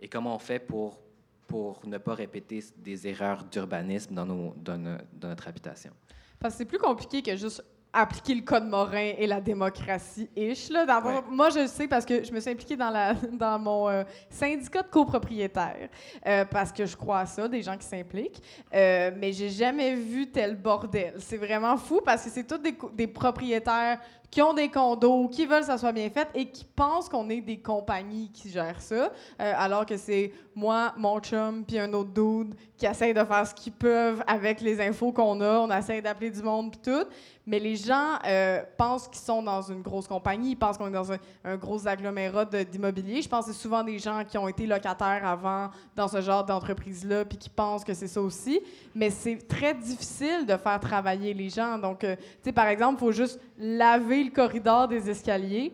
[0.00, 1.00] et comment on fait pour,
[1.46, 5.92] pour ne pas répéter des erreurs d'urbanisme dans, dans, dans notre habitation.
[6.38, 10.68] Parce que c'est plus compliqué que juste appliquer le code Morin et la démocratie ish.
[10.70, 10.84] Là.
[10.84, 11.20] Dans, ouais.
[11.30, 14.04] Moi, je le sais parce que je me suis impliquée dans, la, dans mon euh,
[14.30, 15.88] syndicat de copropriétaires
[16.26, 18.42] euh, parce que je crois à ça, des gens qui s'impliquent.
[18.74, 21.14] Euh, mais j'ai jamais vu tel bordel.
[21.18, 25.46] C'est vraiment fou parce que c'est tous des, des, propriétaires qui ont des condos, qui
[25.46, 28.80] veulent que ça soit bien fait et qui pensent qu'on est des compagnies qui gèrent
[28.80, 29.08] ça, euh,
[29.38, 33.54] alors que c'est moi, mon chum, puis un autre dude qui essayent de faire ce
[33.54, 35.60] qu'ils peuvent avec les infos qu'on a.
[35.60, 37.06] On essaie d'appeler du monde, puis tout.
[37.46, 40.90] Mais les gens euh, pensent qu'ils sont dans une grosse compagnie, ils pensent qu'on est
[40.90, 43.22] dans un, gros agglomérat d'immobilier.
[43.22, 46.44] Je pense que c'est souvent des gens qui ont été locataires avant dans ce genre
[46.44, 48.60] d'entreprise-là, puis qui pensent que c'est ça aussi.
[48.94, 51.78] Mais c'est très difficile de faire travailler les gens.
[51.78, 55.72] Donc, euh, tu sais, par exemple, il faut juste laver le corridor des escaliers.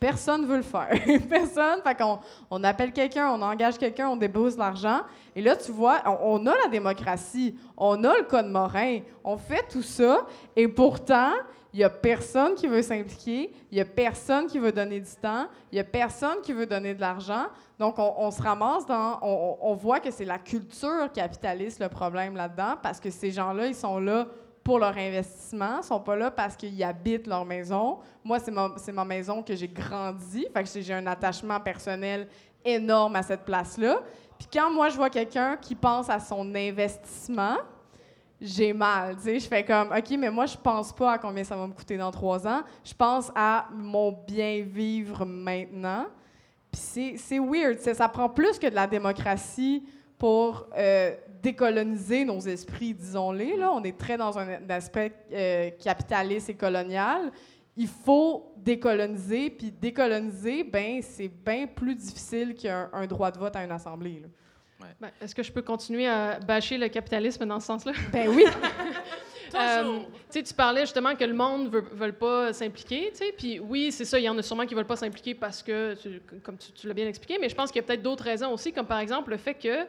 [0.00, 0.90] Personne ne veut le faire.
[1.28, 1.80] Personne.
[1.82, 2.20] Fait qu'on
[2.50, 5.00] on appelle quelqu'un, on engage quelqu'un, on débose l'argent.
[5.34, 9.66] Et là, tu vois, on, a la démocratie, on a le code Morin, on fait
[9.68, 10.24] tout ça.
[10.54, 11.32] Et pourtant,
[11.72, 15.10] il n'y a personne qui veut s'impliquer, il n'y a personne qui veut donner du
[15.20, 17.46] temps, il n'y a personne qui veut donner de l'argent.
[17.78, 19.18] Donc, on, se ramasse dans.
[19.22, 23.66] On, on voit que c'est la culture capitaliste le problème là-dedans, parce que ces gens-là,
[23.66, 24.28] ils sont là
[24.68, 28.00] pour leur investissement, sont pas là parce qu'ils habitent leur maison.
[28.22, 32.28] Moi, c'est ma, ma, maison que j'ai grandi, fait que j'ai un attachement personnel
[32.62, 34.02] énorme à cette place-là.
[34.38, 37.56] Puis quand moi, je vois quelqu'un qui pense à son investissement,
[38.38, 39.38] j'ai mal, tu sais.
[39.40, 41.96] Je fais comme, OK, mais moi, je pense pas à combien ça va me coûter
[41.96, 42.60] dans trois ans.
[42.84, 46.04] Je pense à mon bien-vivre maintenant.
[46.70, 47.78] Puis c'est weird.
[47.78, 49.82] Ça prend plus que de la démocratie
[50.18, 53.56] pour euh, décoloniser nos esprits, disons-les.
[53.56, 53.72] Là.
[53.72, 57.30] On est très dans un aspect euh, capitaliste et colonial.
[57.76, 63.64] Il faut décoloniser, puis décoloniser, ben, c'est bien plus difficile qu'un droit de vote à
[63.64, 64.22] une assemblée.
[65.00, 67.92] Ben, est-ce que je peux continuer à bâcher le capitalisme dans ce sens-là?
[68.12, 68.44] Ben oui!
[69.54, 74.18] Euh, tu parlais justement que le monde ne veut, pas s'impliquer, puis oui, c'est ça,
[74.18, 75.96] il y en a sûrement qui ne veulent pas s'impliquer parce que,
[76.42, 78.52] comme tu, tu l'as bien expliqué, mais je pense qu'il y a peut-être d'autres raisons
[78.52, 79.88] aussi, comme par exemple le fait que, tu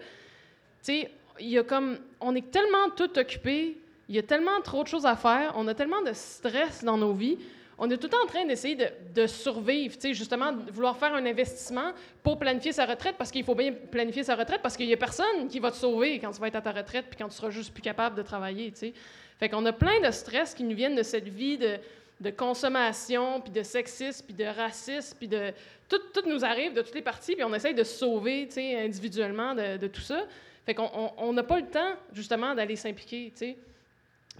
[0.81, 3.77] sais, il y a comme, on est tellement tout occupé,
[4.07, 6.97] il y a tellement trop de choses à faire, on a tellement de stress dans
[6.97, 7.37] nos vies,
[7.81, 11.25] on est tout le temps en train d'essayer de, survivre, justement, de vouloir faire un
[11.25, 14.93] investissement pour planifier sa retraite, parce qu'il faut bien planifier sa retraite, parce qu'il n'y
[14.93, 17.29] a personne qui va te sauver quand tu vas être à ta retraite, puis quand
[17.29, 18.93] tu seras juste plus capable de travailler, tu sais.
[19.39, 21.77] Fait qu'on a plein de stress qui nous viennent de cette vie de,
[22.19, 25.53] de consommation, puis de sexisme, puis de racisme, puis de...
[25.87, 28.55] Tout, tout, nous arrive de toutes les parties, puis on essaye de se sauver, tu
[28.55, 30.25] sais, individuellement de, de tout ça.
[30.69, 33.57] Fait qu'on n'a pas le temps, justement, d'aller s'impliquer, tu sais.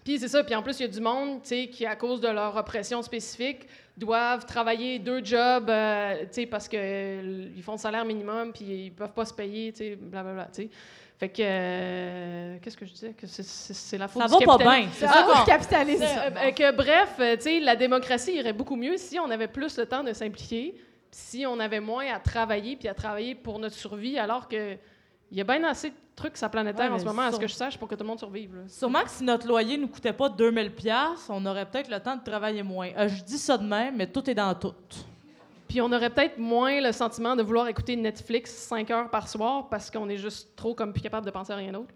[0.03, 1.95] Puis c'est ça, puis en plus, il y a du monde, tu sais, qui, à
[1.95, 3.67] cause de leur oppression spécifique,
[3.97, 8.65] doivent travailler deux jobs, euh, tu sais, parce qu'ils euh, font le salaire minimum, puis
[8.65, 10.69] ils peuvent pas se payer, tu sais, blablabla, tu sais.
[11.17, 13.13] Fait que, euh, qu'est-ce que je disais?
[13.13, 14.87] Que c'est la faute ça va pas bien.
[14.93, 16.05] C'est la faute du capitalisme.
[16.55, 20.03] que, bref, tu sais, la démocratie irait beaucoup mieux si on avait plus le temps
[20.03, 20.75] de s'impliquer,
[21.09, 24.77] si on avait moins à travailler, puis à travailler pour notre survie, alors que
[25.31, 27.39] il y a bien assez de trucs sur la planétaire en ce moment, à ce
[27.39, 28.63] que je sache, pour que tout le monde survive.
[28.67, 31.99] Sûrement que si notre loyer ne nous coûtait pas 2000 pièces, on aurait peut-être le
[31.99, 32.89] temps de travailler moins.
[32.97, 34.73] Euh, je dis ça de même, mais tout est dans tout.
[35.67, 39.69] Puis on aurait peut-être moins le sentiment de vouloir écouter Netflix 5 heures par soir
[39.69, 41.93] parce qu'on est juste trop comme plus capable de penser à rien d'autre.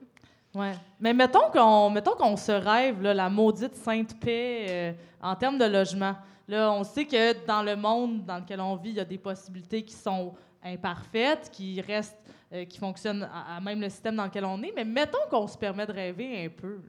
[0.54, 0.74] Ouais.
[1.00, 5.66] Mais mettons qu'on mettons qu'on se rêve la maudite sainte paix euh, en termes de
[5.66, 6.16] logement.
[6.48, 9.18] Là, on sait que dans le monde dans lequel on vit, il y a des
[9.18, 12.22] possibilités qui sont imparfaites, qui restent
[12.54, 14.72] euh, qui fonctionne à, même le système dans lequel on est.
[14.76, 16.80] Mais mettons qu'on se permet de rêver un peu.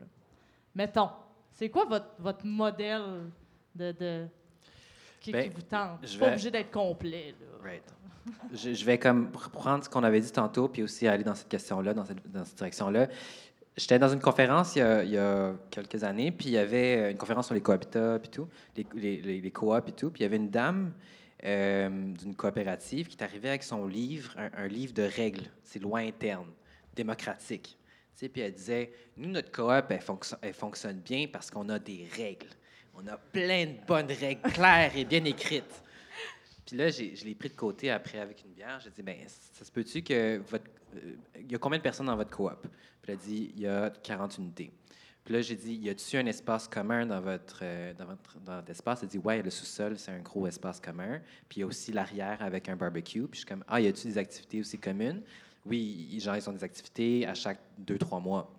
[0.75, 1.09] Mettons.
[1.53, 3.31] C'est quoi votre, votre modèle
[3.75, 4.27] de, de
[5.21, 6.01] qui, ben, vous tente?
[6.03, 7.35] Je suis pas obligé d'être complet.
[8.53, 11.95] je, vais comme prendre ce qu'on avait dit tantôt, puis aussi aller dans cette question-là,
[11.95, 13.09] dans cette, dans cette direction-là.
[13.77, 16.59] J'étais dans une conférence il y, a, il y, a, quelques années, puis il y
[16.59, 20.25] avait une conférence sur les cohabitats, puis tout, les, les, les, coops, tout, puis il
[20.25, 20.93] y avait une dame
[21.45, 26.01] euh, d'une coopérative qui est arrivée avec son livre, un, livre de règles, c'est loi
[26.01, 26.51] interne,
[26.95, 27.77] démocratique.
[28.17, 32.49] Puis elle disait, nous, notre coop, elle, fonctionne bien parce qu'on a des règles.
[32.95, 35.83] On a plein de bonnes règles claires et bien écrites.
[36.65, 38.81] Puis là, je l'ai pris de côté après avec une bière.
[38.81, 40.65] J'ai dit, ben, ça se peut-tu que votre.
[40.97, 42.67] Euh, il y a combien de personnes dans votre coop?
[43.03, 44.73] Puis elle a dit, il y a 40 unités.
[45.25, 48.63] Puis là, j'ai dit, y a-tu un espace commun dans votre, euh, dans votre, dans
[48.67, 49.03] espace?
[49.03, 51.19] Elle dit, ouais, le sous-sol, c'est un gros espace commun.
[51.49, 53.23] Puis il y a aussi l'arrière avec un barbecue.
[53.23, 55.23] Puis je suis comme, ah, y a-tu des activités aussi communes?
[55.65, 58.55] Oui, genre, ils ont des activités à chaque deux, trois mois.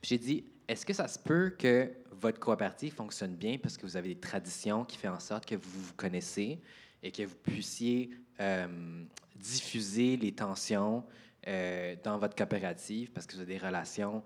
[0.00, 3.82] Puis j'ai dit, est-ce que ça se peut que votre coopérative fonctionne bien parce que
[3.84, 6.60] vous avez des traditions qui font en sorte que vous vous connaissez
[7.02, 8.10] et que vous puissiez
[8.40, 9.04] euh,
[9.34, 11.04] diffuser les tensions
[11.48, 14.22] euh, dans votre coopérative parce que vous avez des relations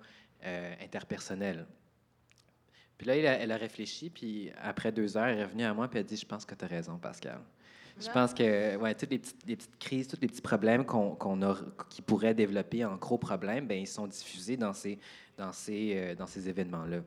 [0.46, 1.66] euh, interpersonnelle.
[2.96, 5.98] Puis là, elle a, réfléchi, puis après deux heures, elle est revenue à moi, puis
[5.98, 7.40] elle a dit Je pense que tu as raison, Pascal.
[7.98, 11.16] Je pense que ouais, toutes les petites, crises, tous les petits problèmes qu'on
[11.88, 14.98] qui pourraient développer en gros problèmes, bien, ils sont diffusés dans ces,
[15.36, 17.00] dans ces, euh, dans ces événements-là.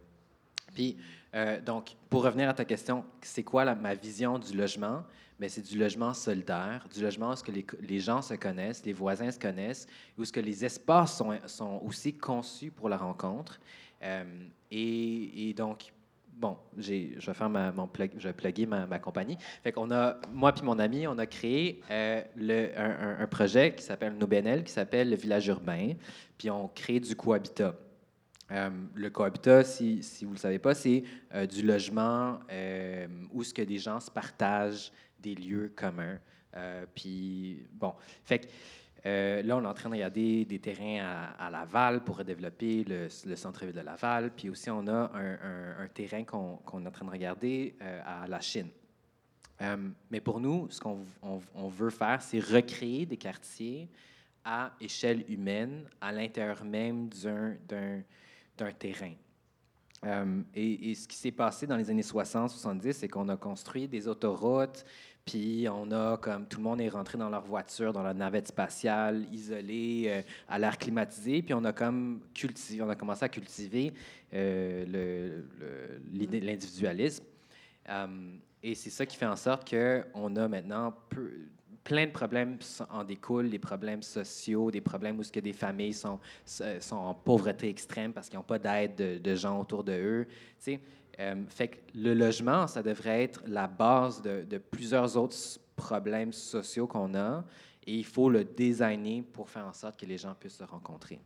[0.74, 0.98] Puis,
[1.36, 5.04] euh, donc, pour revenir à ta question, c'est quoi ma vision du logement?
[5.40, 7.52] Bien, c'est du logement solidaire, du logement où ce que
[7.82, 12.14] les, gens se connaissent, les voisins se connaissent, où ce que les espaces sont, aussi
[12.14, 13.58] conçus pour la rencontre.
[14.04, 14.26] Euh,
[14.70, 15.94] et, donc,
[16.34, 16.92] bon, je
[17.26, 19.38] vais faire ma, mon plug, je vais plugger ma, compagnie.
[19.64, 24.18] Fait qu'on a, moi puis mon ami, on a créé euh, un, projet qui s'appelle
[24.18, 25.94] NoBNL, qui s'appelle le village urbain,
[26.38, 27.76] puis on crée du cohabitat.
[28.52, 33.44] Euh, le cohabitat, si, vous ne le savez pas, c'est euh, du logement euh, où
[33.44, 36.18] ce que des gens se partagent des lieux communs.
[36.56, 37.94] Euh, puis, bon,
[38.24, 38.48] fait que
[39.42, 43.36] là, on est en train de regarder des terrains à, Laval pour développer le, le
[43.36, 44.32] centre-ville de Laval.
[44.36, 47.76] Puis aussi, on a un, terrain qu'on est en train de regarder
[48.06, 48.70] à la Chine.
[50.10, 53.88] Mais pour nous, ce qu'on on- on veut faire, c'est recréer des quartiers
[54.44, 57.10] à échelle humaine, à l'intérieur même
[57.68, 58.02] d'un-
[58.60, 59.14] d'un terrain.
[60.06, 64.08] Euh, et, ce qui s'est passé dans les années 60-70, c'est qu'on a construit des
[64.08, 64.86] autoroutes,
[65.26, 68.48] puis on a comme tout le monde est rentré dans leur voiture, dans leur navette
[68.48, 73.30] spatiale, isolé, euh, à l'air climatisé, puis on a comme cultivé, on a commencé à
[73.30, 73.94] cultiver
[74.34, 75.42] euh,
[76.14, 77.26] l'individualisme.
[77.90, 78.08] Euh,
[78.64, 81.50] et c'est ça qui fait en sorte qu'on a maintenant peu-
[81.84, 82.58] plein de problèmes
[82.90, 87.14] en découlent, des problèmes sociaux, des problèmes où ce que des familles sont, sont en
[87.14, 90.28] pauvreté extrême parce qu'ils n'ont pas d'aide de, de gens autour de eux.
[91.20, 95.36] Euh, fait que le logement, ça devrait être la base de, de plusieurs autres
[95.76, 97.44] problèmes sociaux qu'on a
[97.86, 101.20] et il faut le designer pour faire en sorte que les gens puissent se rencontrer.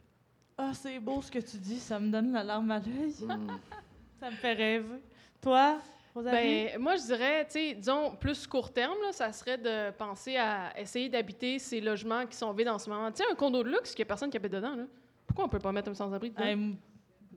[0.58, 3.14] Ah, c'est beau ce que tu dis, ça me donne la larme à l'œil.
[3.22, 3.47] Mm.
[4.20, 5.01] Ça me fait rêver.
[5.41, 5.82] Toi,
[6.14, 6.66] Rosalie?
[6.66, 10.38] Ben, moi, je dirais, tu sais, disons, plus court terme, là, ça serait de penser
[10.38, 13.11] à essayer d'habiter ces logements qui sont vides en ce moment.
[13.11, 14.84] Tu sais, un condo de luxe, qu'il n'y a personne qui habite dedans, là.
[15.26, 16.43] Pourquoi on peut pas mettre un sans-abri dedans?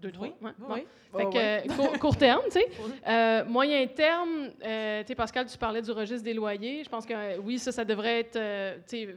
[0.01, 0.29] Deux, trois.
[0.29, 0.53] oui, ouais.
[0.59, 0.67] Bon.
[0.75, 0.87] oui.
[1.13, 1.63] Fait Ouais, que, ouais.
[1.71, 2.67] euh, court, court terme, tu sais.
[3.07, 6.85] Euh, moyen terme, euh, tu sais, Pascal, tu parlais du registre des loyers.
[6.85, 8.39] Je pense que euh, oui, ça, ça devrait être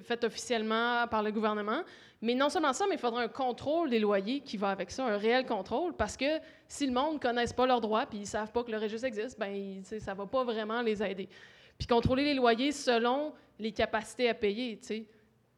[0.03, 1.81] fait officiellement par le gouvernement.
[2.21, 5.05] Mais non seulement ça, mais il faudrait un contrôle des loyers qui va avec ça,
[5.05, 8.27] un réel contrôle, parce que si le monde ne connaisse pas leurs droits puis ils
[8.27, 11.29] savent pas que le registre existe, ben ça va pas vraiment les aider.
[11.77, 15.05] Puis contrôler les loyers selon les capacités à payer, tu sais.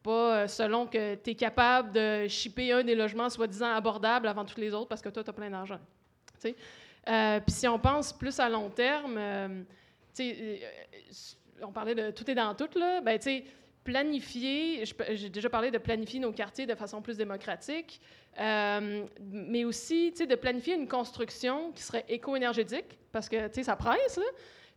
[0.03, 4.45] Pas euh, selon que tu es capable de shipper un des logements soi-disant abordables avant
[4.45, 5.79] tous les autres parce que toi, tu as plein d'argent.
[7.07, 9.63] Euh, Puis si on pense plus à long terme, euh,
[11.61, 13.19] on parlait de tout est dans tout, là, ben,
[13.83, 17.99] planifier, j'ai déjà parlé de planifier nos quartiers de façon plus démocratique,
[18.39, 24.19] mais aussi, de planifier une construction qui serait éco-énergétique, parce que, ça presse.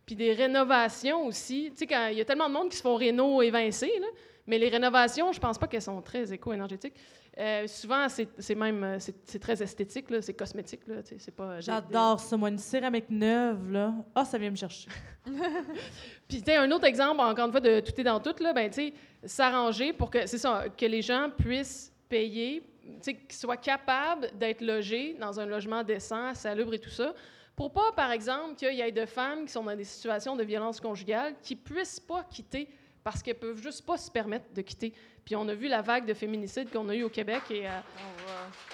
[0.05, 1.71] Puis des rénovations aussi.
[1.87, 4.07] Quand il y a tellement de monde qui se font réno évincés, là,
[4.47, 6.93] mais les rénovations, je pense pas qu'elles sont très éco-énergétiques.
[7.37, 10.81] Euh, souvent, c'est même euh, c'est très esthétique, c'est cosmétique.
[11.17, 13.93] C'est pas, J'adore ça, moi, une céramique neuve, là.
[14.13, 14.87] Ah, ça vient me chercher.
[16.27, 18.69] Puis, tu un autre exemple, encore une fois, de tout est dans tout, là, ben,
[18.69, 18.93] tu sais,
[19.25, 22.63] s'arranger pour que, c'est ça, que les gens puissent payer,
[23.03, 27.13] qu'ils soient capables d'être logés dans un logement décent, salubre et tout ça,
[27.55, 30.43] pour pas, par exemple, qu'il y ait de femmes qui sont dans des situations de
[30.43, 32.69] violence conjugale qui puissent pas quitter
[33.05, 34.91] parce qu'elles peuvent juste pas se permettre de quitter.
[35.23, 37.83] Puis on a vu la vague de féminicide qu'on a eu au Québec et à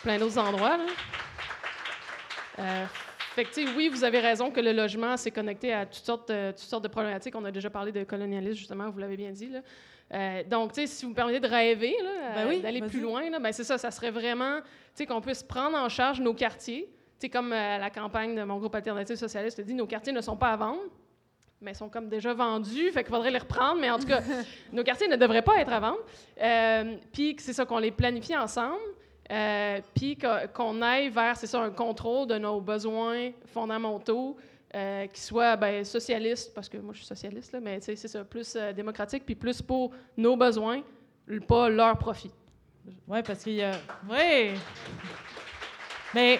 [0.01, 0.85] plein d'autres endroits, là.
[2.59, 2.85] Euh,
[3.35, 6.51] fait que, oui, vous avez raison que le logement, c'est connecté à toutes sortes, euh,
[6.51, 7.35] toutes sortes de problématiques.
[7.35, 9.49] On a déjà parlé de colonialisme, justement, vous l'avez bien dit.
[9.49, 9.61] Là.
[10.13, 11.95] Euh, donc, si vous me permettez de rêver,
[12.35, 14.59] Ben euh, oui, d'aller plus loin, là, ben c'est ça, ça serait vraiment,
[15.07, 16.89] qu'on puisse prendre en charge nos quartiers.
[17.19, 20.21] Tu sais, comme euh, la campagne de mon groupe Alternative Socialiste dit, nos quartiers ne
[20.21, 20.81] sont pas à vendre,
[21.61, 24.21] mais sont comme déjà vendus, fait qu'il faudrait les reprendre, mais en tout cas,
[24.73, 25.99] nos quartiers ne devraient pas être à vendre.
[26.41, 28.81] Euh, Puis que c'est ça, qu'on les planifie ensemble,
[29.31, 30.17] euh, puis
[30.53, 34.37] qu'on aille vers, c'est ça, un contrôle de nos besoins fondamentaux,
[34.73, 38.23] euh, qui soit ben, socialiste, parce que moi je suis socialiste, là, mais c'est ça,
[38.23, 40.81] plus euh, démocratique, puis plus pour nos besoins,
[41.47, 42.31] pas leur profit.
[43.07, 43.71] Oui, parce qu'il y a.
[44.09, 44.51] Oui!
[46.13, 46.39] Mais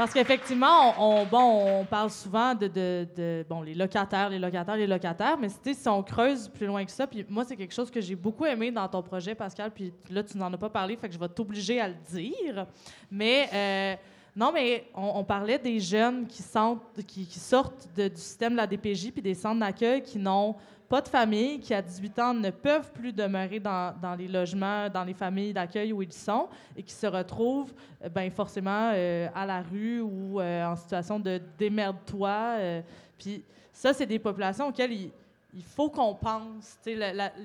[0.00, 5.48] parce qu'effectivement, on, on- parle souvent de, bon, les locataires, les locataires, les locataires, mais
[5.50, 8.46] si on creuse plus loin que ça, puis moi, c'est quelque chose que j'ai beaucoup
[8.46, 11.18] aimé dans ton projet, Pascal, puis là, tu n'en as pas parlé, fait que je
[11.18, 12.64] vais t'obliger à le dire.
[13.10, 13.94] Mais euh,
[14.34, 19.34] non, mais on, parlait des jeunes qui, sortent du système de la DPJ puis des
[19.34, 20.56] centres d'accueil qui n'ont
[20.90, 24.88] pas de famille, qui à 18 ans ne peuvent plus demeurer dans, dans les logements,
[24.90, 27.72] dans les familles d'accueil où ils sont et qui se retrouvent
[28.02, 32.82] euh, ben, forcément euh, à la rue ou euh, en situation de démerde-toi.
[33.16, 36.76] puis ça, c'est des populations auxquelles il, faut qu'on pense.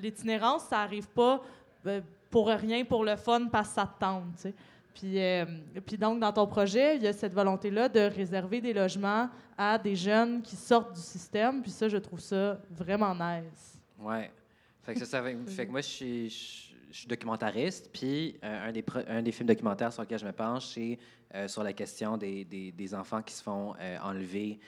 [0.02, 1.40] L'itinérance, ça n'arrive pas
[2.28, 4.52] pour rien, pour le fun, parce que ça te tente.
[4.98, 5.44] Puis, euh,
[5.84, 9.28] puis donc, dans ton projet, il y a cette volonté-là de réserver des logements
[9.58, 11.60] à des jeunes qui sortent du système.
[11.60, 13.78] Puis ça, je trouve ça vraiment nice.
[13.98, 14.30] Ouais.
[14.82, 18.38] Fait que, ça, ça fait, fait que moi, je suis, je, je suis documentariste, puis
[18.42, 20.98] euh, un, des pro- un des films documentaires sur lequel je me penche, c'est
[21.34, 24.58] euh, sur la question des, des, des enfants qui se font enlever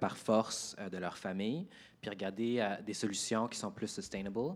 [0.00, 1.66] par force de leur famille,
[2.00, 4.54] puis regarder des solutions qui sont plus sustainable.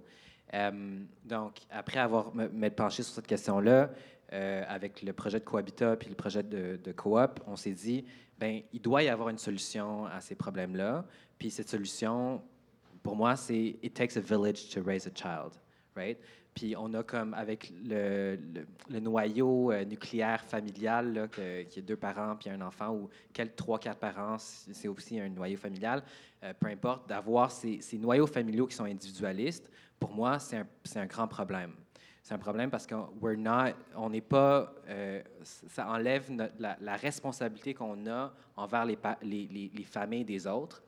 [1.25, 3.91] Donc, après avoir m'être penché sur cette question-là,
[4.33, 8.05] euh, avec le projet de Cohabitat puis le projet de, de Coop, on s'est dit,
[8.39, 11.05] ben il doit y avoir une solution à ces problèmes-là.
[11.39, 12.43] Puis cette solution,
[13.03, 15.53] pour moi, c'est It takes a village to raise a child,
[15.97, 16.19] right?
[16.55, 18.39] Puis on a comme avec le,
[18.89, 23.09] noyau euh, nucléaire familial, là, que- qui est deux parents puis un enfant, ou
[23.57, 26.03] trois, quatre parents, c'est aussi un noyau familial,
[26.43, 31.29] euh, peu importe, d'avoir ces, noyaux familiaux qui sont individualistes, pour moi, c'est un grand
[31.29, 31.73] problème.
[32.31, 36.77] C'est un problème parce qu'on we're not- on n'est pas, euh, ça enlève notre- la,
[36.81, 40.81] la responsabilité qu'on a envers les, les, les- les familles des autres.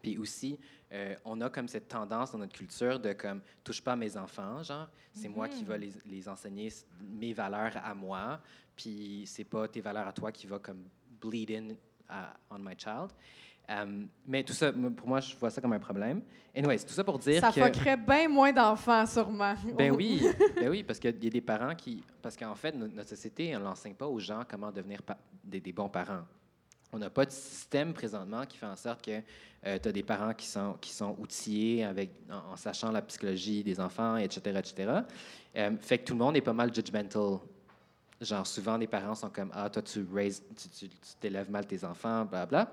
[0.00, 0.56] Puis aussi,
[0.92, 4.16] euh, on a comme cette tendance dans notre culture de comme touche pas à mes
[4.16, 6.68] enfants, genre c'est moi qui vais les, les enseigner
[7.00, 8.38] mes valeurs à moi,
[8.76, 10.84] puis c'est pas tes valeurs à toi qui va comme
[11.20, 11.74] bleed in
[12.08, 13.10] à- on my child.
[13.70, 16.22] Euh, mais tout ça, pour moi, je vois ça comme un problème.
[16.56, 19.54] Anyways, tout ça pour dire Ça que fuckerait bien moins d'enfants, sûrement.
[19.76, 20.22] ben oui,
[20.56, 22.02] ben oui, parce qu'il y a des parents qui.
[22.22, 25.00] Parce qu'en fait, no- notre société, on n'enseigne pas aux gens comment devenir
[25.44, 26.22] des, des bons parents.
[26.90, 29.20] On n'a pas de système présentement qui fait en sorte que
[29.62, 33.62] tu as des parents qui sont, qui sont outillés avec, en, en sachant la psychologie
[33.62, 34.40] des enfants, etc.
[34.58, 34.92] etc.
[35.56, 37.40] Euh, fait que tout le monde est pas mal judgmental.
[38.20, 40.42] Genre, souvent, les parents sont comme Ah, toi, tu raises,
[40.76, 40.88] tu,
[41.20, 42.72] t'élèves mal tes enfants, bla bla.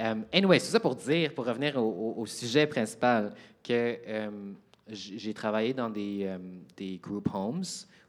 [0.00, 3.32] Euh, anyway, c'est ça pour dire, pour revenir au, au- sujet principal,
[3.62, 4.52] que euh,
[4.88, 6.38] j'ai travaillé dans des, euh,
[6.76, 7.62] des group homes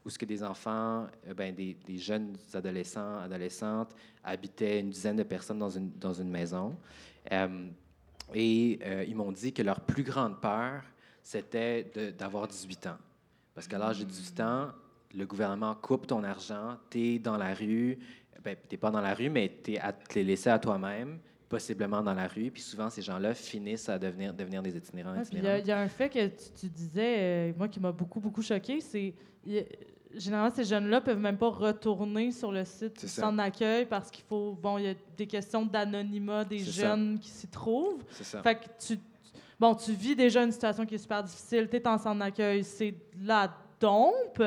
[0.03, 1.05] où ce que des enfants,
[1.37, 6.29] ben, des, des jeunes adolescents, adolescentes habitaient une dizaine de personnes dans une, dans une
[6.31, 6.75] maison.
[8.33, 10.81] Et ils m'ont dit que leur plus grande peur,
[11.21, 11.83] c'était
[12.17, 12.97] d'avoir 18 ans.
[13.53, 14.69] Parce qu'à l'âge de 18 ans,
[15.13, 17.97] le gouvernement coupe ton argent, tu es dans la rue,
[18.43, 22.13] ben, tu n'es pas dans la rue, mais tu es, laissé à toi-même, possiblement dans
[22.13, 22.49] la rue.
[22.51, 25.13] Puis souvent, ces gens-là finissent à devenir, devenir des itinérants.
[25.21, 27.67] Puis Il y, a- il y a un fait que tu, tu disais, euh, moi,
[27.67, 29.13] qui m'a beaucoup, beaucoup choqué, c'est
[30.15, 34.23] généralement, ces jeunes-là peuvent même pas retourner sur le site du centre d'accueil parce qu'il
[34.25, 36.81] faut, bon, il y a des questions d'anonymat des ça.
[36.89, 38.03] jeunes qui s'y trouvent.
[38.11, 38.41] C'est ça.
[38.43, 38.99] Fait que tu,
[39.59, 42.63] bon, tu vis déjà une situation qui est super difficile, tu es en centre d'accueil,
[42.63, 44.43] c'est de la dompe,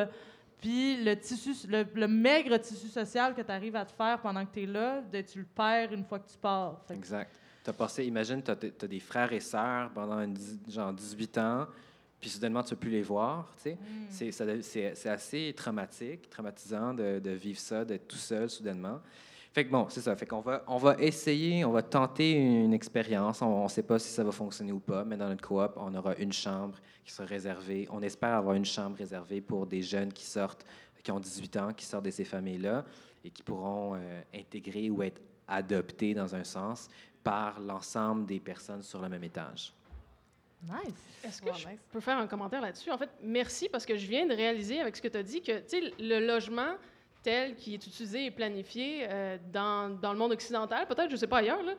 [0.65, 4.47] puis le tissu, le, le maigre tissu social que tu arrives à te faire pendant
[4.47, 6.81] que tu es là, de- tu le perds une fois que tu pars.
[6.89, 7.39] Fait Exact.
[7.63, 10.35] Tu as passé, imagine, tu as, des frères et sœurs pendant une
[10.67, 11.67] genre 18 ans,
[12.19, 13.53] puis soudainement, tu ne peux plus les voir.
[13.59, 13.77] sais.
[14.11, 19.03] C'est assez traumatique, traumatisant de, de vivre ça, d'être tout seul soudainement.
[19.55, 20.17] Fait que bon, c'est ça.
[20.17, 23.41] Fait qu'on va, on va essayer, on va tenter une expérience.
[23.41, 25.95] On ne sait pas si ça va fonctionner ou pas, mais dans notre coop, on
[25.95, 27.87] aura une chambre qui sera réservée.
[27.93, 30.67] On espère avoir une chambre réservée pour des jeunes qui sortent,
[31.05, 32.85] qui ont 18 ans, qui sortent de ces familles-là
[33.25, 36.89] et qui pourront euh, intégrer ou être adoptés dans un sens
[37.23, 39.73] par l'ensemble des personnes sur le même étage.
[40.65, 40.95] Nice.
[41.23, 41.79] Est-ce que je nice.
[41.93, 42.91] peux faire un commentaire là-dessus?
[42.91, 45.43] En fait, merci parce que je viens de réaliser avec ce que tu as dit
[45.43, 46.75] que tu sais, le logement
[47.25, 51.19] tel qu'il est utilisé et planifié euh, dans, dans le monde occidental, peut-être, je ne
[51.19, 51.73] sais pas ailleurs, là,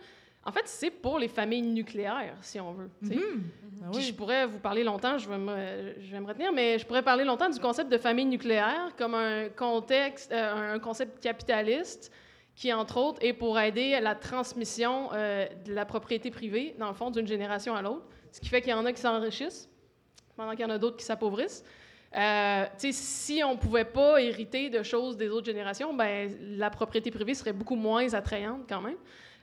[0.47, 2.89] en fait, c'est pour les familles nucléaires, si on veut.
[3.01, 3.43] Mhm.
[3.83, 4.01] Ah oui.
[4.01, 7.01] je pourrais vous parler longtemps, je vais, me, je vais me retenir, mais je pourrais
[7.01, 12.11] parler longtemps du concept de famille nucléaire comme un contexte, euh, un concept capitaliste
[12.55, 16.87] qui, entre autres, est pour aider à la transmission euh, de la propriété privée, dans
[16.87, 18.05] le fond, d'une génération à l'autre.
[18.31, 19.67] Ce qui fait qu'il y en a qui s'enrichissent,
[20.35, 21.63] pendant qu'il y en a d'autres qui s'appauvrissent.
[22.17, 27.11] Euh, si on ne pouvait pas hériter de choses des autres générations, ben, la propriété
[27.11, 28.97] privée serait beaucoup moins attrayante quand même.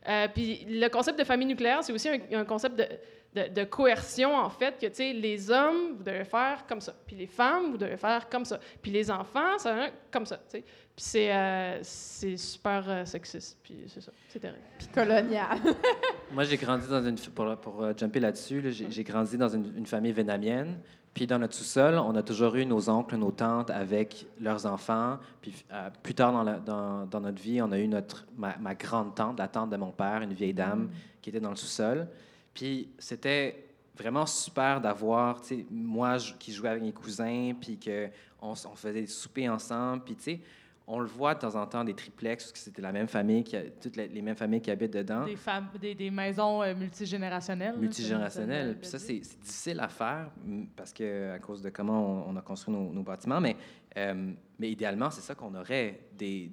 [0.09, 2.87] Euh, puis le concept de famille nucléaire, c'est aussi un concept de,
[3.35, 6.95] de, de coercion, en fait, que, tu sais, les hommes, vous devez faire comme ça.
[7.07, 8.59] Puis les femmes, vous devez faire comme ça.
[8.83, 10.65] Puis les enfants, ça va comme ça, tu sais.
[10.95, 13.57] Puis c'est euh, c'est super euh, sexiste.
[13.63, 14.61] Puis c'est ça, c'est terrible.
[14.79, 15.57] Puis colonial.
[16.33, 17.17] Moi, j'ai grandi dans une.
[17.17, 20.79] Pour, pour euh, jumper là-dessus, là, j'ai j'ai grandi dans une, une famille vietnamienne.
[21.15, 25.19] Puis dans notre sous-sol, on a toujours eu nos oncles, nos tantes avec leurs enfants.
[25.41, 28.57] Puis euh, plus tard dans, la- dans, dans notre vie, on a eu notre, ma,
[28.59, 30.91] ma grande tante, la tante de mon père, une vieille dame
[31.23, 32.07] qui était dans le sous-sol.
[32.55, 37.79] Puis c'était vraiment super d'avoir, tu sais, moi je- qui jouais avec mes cousins, puis
[37.79, 40.03] qu'on on faisait des soupers ensemble.
[40.05, 40.41] Puis tu sais,
[40.87, 43.45] on le voit de temps en temps, des triplex, parce que c'était la même famille,
[43.45, 45.25] qui a, toutes les, les mêmes familles qui habitent dedans.
[45.25, 47.75] Des, fam- des, des maisons euh, multigénérationnelles.
[47.75, 48.67] là, multigénérationnel.
[48.73, 50.31] comme Puis ça, c'est difficile à faire
[50.77, 53.41] parce que à cause de comment on, on a construit nos, nos bâtiments.
[53.41, 53.57] Mais,
[53.97, 56.51] euh, mais idéalement, c'est ça qu'on aurait des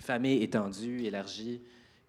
[0.00, 1.62] familles étendues, élargies,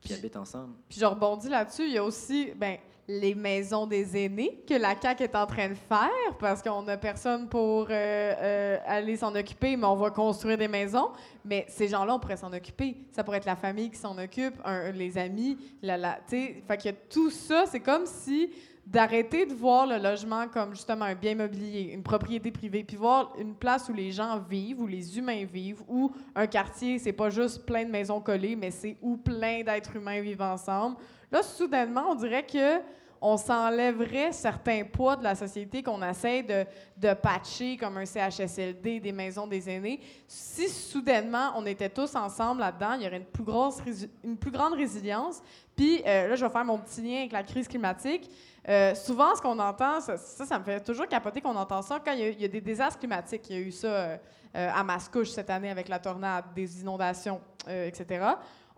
[0.04, 0.74] qui habitent ensemble.
[0.90, 2.78] Puis je rebondis là-dessus, il y a aussi ben,
[3.08, 6.96] les maisons des aînés que la CAQ est en train de faire parce qu'on n'a
[6.96, 11.10] personne pour euh, euh, aller s'en occuper, mais on va construire des maisons.
[11.44, 12.96] Mais ces gens-là, on pourrait s'en occuper.
[13.12, 16.64] Ça pourrait être la famille qui s'en occupe, un- les amis, la, la, tu sais.
[16.66, 18.50] Fait que tout ça, c'est comme si
[18.86, 23.34] d'arrêter de voir le logement comme justement un bien mobilier, une propriété privée, puis voir
[23.40, 27.30] une place où les gens vivent, où les humains vivent, où un quartier, c'est pas
[27.30, 30.98] juste plein de maisons collées, mais c'est où plein d'êtres humains vivent ensemble.
[31.32, 32.82] Là, soudainement, on dirait que
[33.26, 36.66] on s'enlèverait certains poids de la société qu'on essaie de,
[36.98, 40.02] de patcher comme un CHSLD, des maisons des aînés.
[40.28, 43.78] Si soudainement on était tous ensemble là-dedans, il y aurait une plus, grosse,
[44.26, 45.42] une plus grande résilience.
[45.74, 48.30] Puis euh, là, je vais faire mon petit lien avec la crise climatique.
[48.68, 52.14] Euh, souvent, ce qu'on entend, ça, ça, me fait toujours capoter qu'on entend ça quand
[52.14, 53.50] il y, a, des désastres climatiques.
[53.50, 54.18] Il y a eu ça euh,
[54.56, 58.26] euh, à Mascouche cette année avec la tornade, des inondations, etc.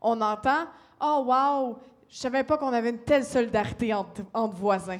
[0.01, 0.65] On entend
[0.99, 1.77] Oh, wow,
[2.09, 4.23] je savais pas qu'on avait une telle solidarité entre,
[4.55, 4.99] voisins.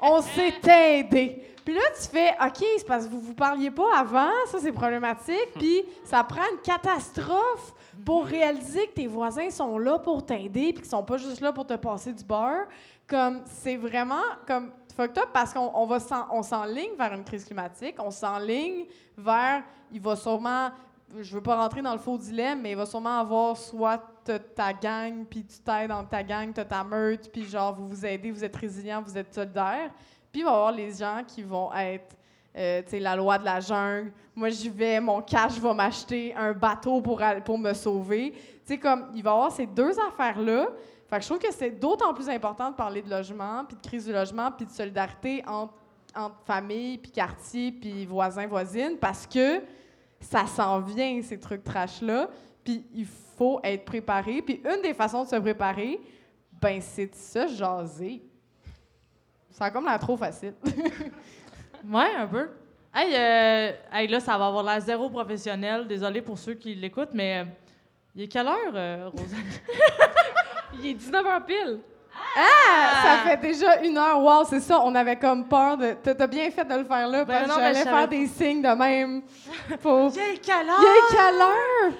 [0.00, 1.42] On s'est aidés.
[1.64, 4.70] Puis là, tu fais OK, c'est parce que vous vous parliez pas avant, ça c'est
[4.70, 5.52] problématique.
[5.56, 7.74] Puis ça prend une catastrophe
[8.04, 11.52] pour réaliser que tes voisins sont là pour t'aider, puis qu'ils sont pas juste là
[11.52, 12.68] pour te passer du beurre.
[13.06, 15.98] Comme c'est vraiment comme fucked up parce qu'on on va
[16.32, 18.86] on s'enligne vers une crise climatique, on s'enligne
[19.16, 20.70] vers il va sûrement
[21.20, 24.02] je veux pas rentrer dans le faux dilemme, mais il va sûrement avoir soit
[24.54, 28.04] ta gang, puis tu t'aides dans ta gang, t'as ta meute, puis genre vous vous
[28.04, 29.90] aidez, vous êtes résilients, vous êtes solidaires.
[30.32, 32.16] Puis il va y avoir les gens qui vont être,
[32.56, 34.12] euh, la loi de la jungle.
[34.34, 38.32] Moi, j'y vais, mon cash va m'acheter un bateau pour, pour me sauver.
[38.32, 40.68] Tu sais, comme, il va y avoir ces deux affaires-là.
[41.08, 43.86] Fait que je trouve que c'est d'autant plus important de parler de logement, puis de
[43.86, 45.74] crise du logement, puis de solidarité entre,
[46.14, 49.62] entre familles, puis quartiers, puis voisins, voisines, parce que
[50.20, 52.28] ça s'en vient, ces trucs trash-là.
[52.64, 54.42] Puis il faut être préparé.
[54.42, 56.00] Puis une des façons de se préparer,
[56.60, 58.22] ben c'est de se jaser.
[59.50, 60.54] Ça a comme l'air trop facile.
[61.88, 62.48] Ouais, un peu.
[62.92, 65.86] Hey, euh, hey, là, ça va avoir l'air zéro professionnel.
[65.86, 67.44] Désolé pour ceux qui l'écoutent, mais euh,
[68.14, 69.44] il est quelle heure, euh, Rosanne?
[70.82, 71.80] Il est 19h pile.
[72.34, 74.22] Ah, ça fait déjà une heure.
[74.22, 74.80] Wow, c'est ça.
[74.82, 75.92] On avait comme peur de.
[76.02, 78.26] T'as bien fait de le faire là, Ben parce que non, mais j'allais faire des
[78.26, 79.22] signes de même.
[79.82, 80.10] Pour...
[80.14, 81.92] Il est quelle Il est quelle heure?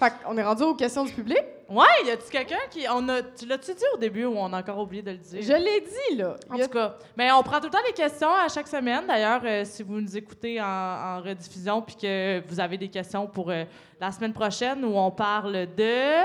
[0.00, 1.42] Fait qu'on est rendu aux questions du public.
[1.68, 2.86] Ouais, y a-tu quelqu'un qui.
[2.90, 5.42] On a, tu l'as-tu dit au début ou on a encore oublié de le dire?
[5.42, 6.36] Je l'ai dit, là.
[6.48, 8.48] En Il y a- tout cas, mais on prend tout le temps des questions à
[8.48, 9.04] chaque semaine.
[9.06, 13.26] D'ailleurs, euh, si vous nous écoutez en, en rediffusion puis que vous avez des questions
[13.26, 13.64] pour euh,
[14.00, 16.22] la semaine prochaine où on parle de.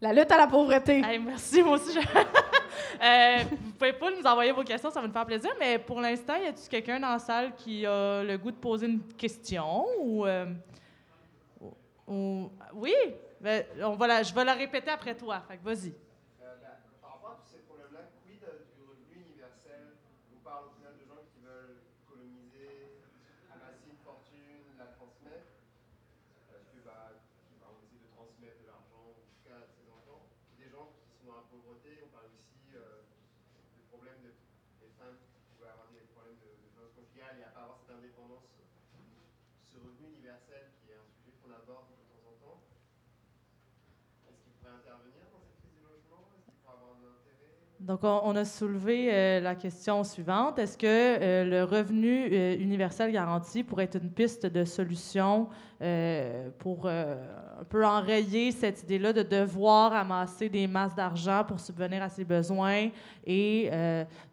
[0.00, 1.00] La lutte à la pauvreté.
[1.24, 1.92] Merci, moi aussi.
[1.92, 2.00] Je...
[3.02, 5.50] Euh, vous pouvez pas nous envoyer vos questions, ça va nous faire plaisir.
[5.58, 8.86] Mais pour l'instant, y a-t-il quelqu'un dans la salle qui a le goût de poser
[8.86, 10.46] une question ou, euh,
[11.60, 11.74] ou-
[12.06, 12.94] ou- oui,
[13.40, 15.42] ben, je vais la répéter après toi.
[15.62, 15.88] Vas-y.
[16.40, 16.68] Euh, ben,
[17.02, 19.92] par rapport à tous ces problèmes-là, quid euh, du revenu universel
[20.34, 22.96] On parle au final de gens qui veulent coloniser,
[23.52, 25.52] amasser une fortune, la transmettre.
[26.48, 27.12] Parce que, bah,
[27.60, 30.24] bah, on essaie de transmettre de l'argent, en tout cas à ses enfants.
[30.56, 33.04] Des gens qui sont dans la pauvreté, on parle aussi euh,
[33.76, 34.32] du problème de,
[34.82, 37.80] des femmes qui pouvaient avoir des problèmes de, de violence conjugale et à pas avoir
[37.80, 38.44] cette indépendance.
[39.72, 41.52] Ce revenu universel qui est un sujet qu'on
[44.28, 47.56] Est-ce qu'il pourrait intervenir dans cette crise Est-ce qu'il pourrait avoir un intérêt?
[47.80, 50.58] Donc, on, a soulevé euh, la question suivante.
[50.58, 55.48] Est-ce que euh, le revenu euh, universel garanti pourrait être une piste de solution
[56.58, 62.08] pour un peu enrayer cette idée-là de devoir amasser des masses d'argent pour subvenir à
[62.08, 62.88] ses besoins
[63.26, 63.70] et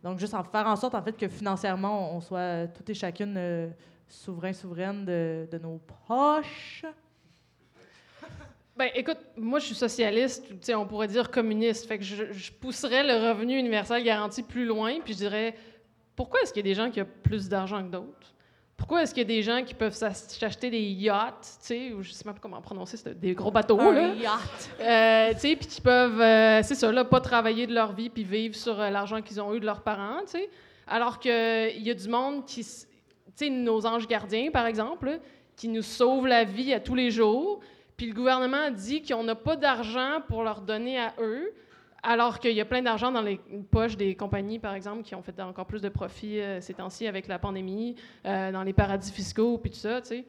[0.02, 3.74] donc juste en faire en sorte en fait que financièrement on, soit toutes et chacune
[4.08, 6.86] souverain souveraine de, de nos poches.
[8.76, 10.46] Ben, écoute, moi, je suis socialiste,
[10.76, 11.88] on pourrait dire communiste.
[11.88, 15.56] Fait que je, je pousserais le revenu universel garanti plus loin, puis je dirais,
[16.16, 18.34] pourquoi est-ce qu'il y a des gens qui ont plus d'argent que d'autres?
[18.76, 21.92] Pourquoi est-ce qu'il y a des gens qui peuvent s'ach- s'acheter des yachts, tu sais,
[21.94, 24.08] ou je sais même pas comment prononcer, c'est des gros bateaux, là?
[24.12, 24.70] Un yacht.
[24.82, 28.10] Euh, tu sais, puis qui peuvent, euh, c'est ça, là, pas travailler de leur vie
[28.10, 30.50] puis vivre sur euh, l'argent qu'ils ont eu de leurs parents, tu sais.
[30.88, 31.32] Alors qu'il
[31.82, 32.88] y a du monde qui, tu
[33.36, 35.18] sais, nos anges gardiens, par exemple, là,
[35.56, 37.60] qui nous sauvent la vie à tous les jours,
[37.98, 41.54] puis le gouvernement dit qu'on n'a pas d'argent pour leur donner à eux,
[42.02, 43.40] alors qu'il y a plein d'argent dans les
[43.72, 47.08] poches des compagnies, par exemple, qui ont fait encore plus de profits euh, ces temps-ci
[47.08, 50.26] avec la pandémie, euh, dans les paradis fiscaux, puis tout ça, tu sais.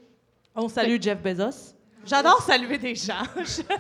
[0.55, 1.75] On salue Jeff Bezos.
[2.07, 3.23] J'adore saluer des gens.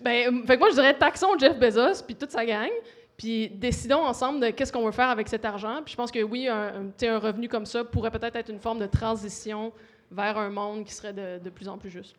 [0.00, 2.70] Ben, euh, fait que moi, je dirais taxons Jeff Bezos puis toute sa gang,
[3.16, 5.82] puis décidons ensemble de qu'est-ce qu'on veut faire avec cet argent.
[5.84, 8.60] Puis je pense que oui, un, un, un revenu comme ça pourrait peut-être être une
[8.60, 9.72] forme de transition
[10.10, 12.14] vers un monde qui serait de, de plus en plus juste.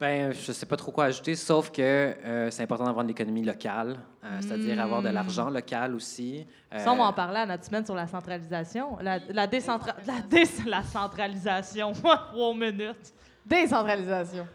[0.00, 3.44] Ben, je sais pas trop quoi ajouter, sauf que euh, c'est important d'avoir de l'économie
[3.44, 6.46] locale, euh, c'est-à-dire avoir de l'argent local aussi.
[6.72, 8.96] Euh, Ça, on va en parler à notre semaine sur la centralisation.
[9.02, 11.92] La, la, décentra- la, dé- la centralisation.
[12.32, 13.12] Trois minutes.
[13.44, 14.46] Décentralisation.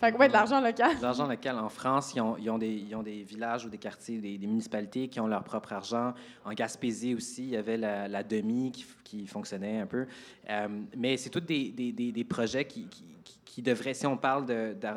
[0.00, 0.96] Fait que, ouais, de l'argent local.
[0.98, 3.68] de l'argent local en France, ils ont, ils ont des, ils ont des villages ou
[3.68, 6.14] des quartiers, des, des municipalités qui ont leur propre argent.
[6.44, 10.06] En Gaspésie aussi, il y avait la, la demi qui, qui fonctionnait un peu.
[10.50, 14.46] Euh, mais c'est tous des, projets qui, qui, qui- qui devraient, si on parle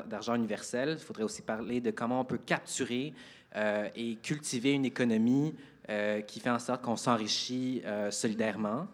[0.10, 3.14] d'argent universel, il faudrait aussi parler de comment on peut capturer
[3.56, 5.54] euh, et cultiver une économie
[5.90, 8.88] euh, qui fait en sorte qu'on s'enrichit solidairement.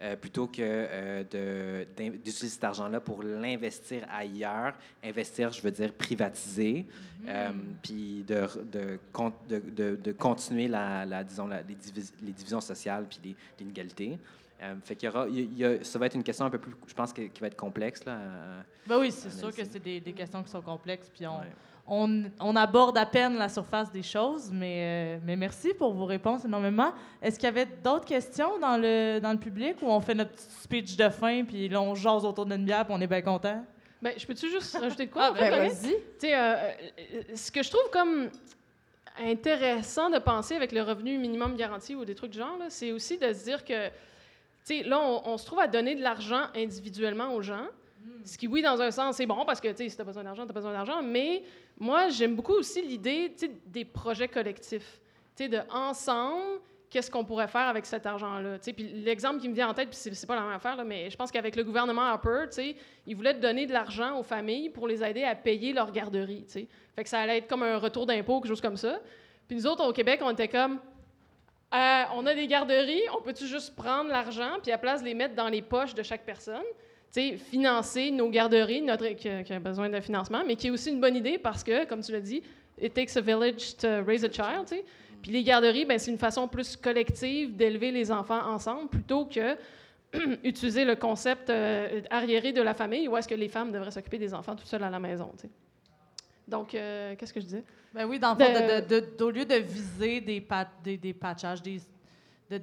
[0.00, 4.74] Euh, plutôt que euh, d'utiliser cet argent-là pour l'investir ailleurs.
[5.02, 6.86] Investir, je veux dire privatiser,
[7.26, 7.50] euh,
[7.82, 8.46] puis de,
[9.48, 14.18] de, de, continuer la, la, disons, la- les, divis- les divisions sociales puis l'inégalité.
[14.60, 16.58] Euh, fait qu'il y aura, il y a- ça va être une question un peu
[16.58, 18.04] plus, je pense, qui va être complexe.
[18.04, 21.26] Là, à- Ben oui, c'est sûr que c'est des, des questions qui sont complexes, puis
[21.26, 21.46] on, Ouais.
[21.88, 26.04] On, on aborde à peine la surface des choses, mais, euh, mais merci pour vos
[26.04, 26.92] réponses énormément.
[27.22, 30.32] Est-ce qu'il y avait d'autres questions dans le, dans le public ou on fait notre
[30.32, 33.22] petit speech de fin, puis là, on jase autour d'une bière, puis on est bien
[33.22, 33.64] content?
[34.02, 35.28] Ben, je peux-tu juste rajouter de quoi?
[35.28, 35.94] Ah, Ben, vas-y.
[36.24, 36.70] Euh,
[37.34, 38.28] ce que je trouve comme
[39.20, 43.18] intéressant de penser avec le revenu minimum garanti ou des trucs du genre, c'est aussi
[43.18, 43.92] de se dire que, tu
[44.64, 47.66] sais, là, on, on se trouve à donner de l'argent individuellement aux gens.
[48.24, 50.04] Ce qui, oui, dans un sens, c'est bon parce que, tu sais, si tu as
[50.04, 51.02] besoin d'argent, tu as besoin d'argent.
[51.02, 51.42] Mais
[51.78, 53.32] moi, j'aime beaucoup aussi l'idée,
[53.66, 55.00] des projets collectifs.
[55.38, 56.60] De ensemble,
[56.90, 58.58] qu'est-ce qu'on pourrait faire avec cet argent-là?
[58.58, 61.10] Puis l'exemple qui me vient en tête, puis c'est pas la même affaire, là, mais
[61.10, 62.46] je pense qu'avec le gouvernement Harper,
[63.06, 66.44] ils voulaient donner de l'argent aux familles pour les aider à payer leur garderie.
[67.04, 69.00] ça allait être comme un retour d'impôt, quelque chose comme ça.
[69.46, 70.80] Puis nous autres, au Québec, on était comme,
[71.74, 75.36] euh, on a des garderies, on peut-tu juste prendre l'argent, puis à place les mettre
[75.36, 76.64] dans les poches de chaque personne,
[77.12, 81.00] financer nos garderies, notre, qui, qui a besoin de financement, mais qui est aussi une
[81.00, 82.42] bonne idée parce que, comme tu l'as dit,
[82.80, 84.82] it takes a village to raise a child.
[85.22, 89.56] Puis les garderies, ben, c'est une façon plus collective d'élever les enfants ensemble plutôt que
[90.44, 94.18] utiliser le concept euh, arriéré de la famille où est-ce que les femmes devraient s'occuper
[94.18, 95.32] des enfants toutes seules à la maison.
[96.46, 97.64] Donc, euh, qu'est-ce que je disais?
[97.92, 100.68] Ben oui, dans le fond, De- de- de- de- au lieu de viser des, pat-
[100.84, 101.80] des, des patchages, des,
[102.50, 102.60] de,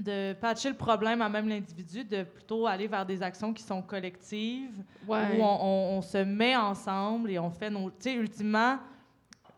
[0.00, 3.82] de patcher le problème à même l'individu, de plutôt aller vers des actions qui sont
[3.82, 5.38] collectives, Ouais.
[5.38, 7.90] où on, on- on se met ensemble et on fait nos...
[7.90, 8.78] Tu sais, ultimement,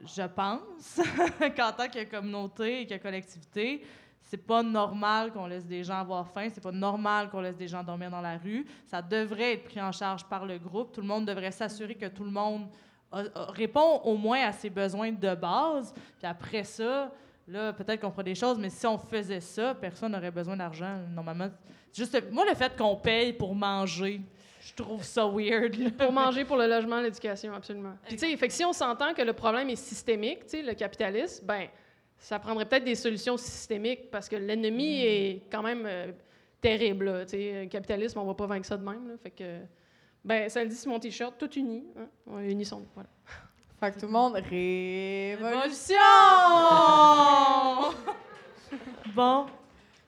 [0.04, 1.00] je pense
[1.56, 3.84] qu'en tant que communauté et que collectivité,
[4.20, 7.68] c'est pas normal qu'on laisse des gens avoir faim, c'est pas normal qu'on laisse des
[7.68, 8.66] gens dormir dans la rue.
[8.86, 10.92] Ça devrait être pris en charge par le groupe.
[10.92, 12.66] Tout le monde devrait s'assurer que tout le monde
[13.12, 15.92] a- a- répond au moins à ses besoins de base.
[16.18, 17.12] Puis après ça,
[17.52, 20.98] là, peut-être qu'on fera des choses, mais si on faisait ça, personne n'aurait besoin d'argent.
[21.14, 21.50] Normalement,
[21.92, 24.20] juste moi, le fait qu'on paye pour manger,
[24.60, 25.74] je trouve ça weird.
[25.76, 25.90] là.
[25.90, 27.94] Pour manger, pour le logement, l'éducation, absolument.
[28.06, 31.44] Puis, tu sais, si on s'entend que le problème est systémique, tu sais, le capitalisme,
[31.44, 31.68] ben,
[32.16, 36.12] ça prendrait peut-être des solutions systémiques parce que l'ennemi est quand même euh,
[36.60, 37.06] terrible.
[37.06, 37.64] là, tu sais.
[37.64, 39.08] Le capitalisme, on va pas vaincre ça de même.
[39.08, 39.14] là.
[39.22, 39.58] fait que,
[40.24, 41.84] ben, ça le dit sur mon T-shirt, tout uni.
[41.98, 42.40] Hein?
[42.44, 42.86] Unissons.
[42.94, 43.10] Voilà.
[43.82, 45.96] Fait que tout le monde, révolution!
[49.12, 49.46] Bon.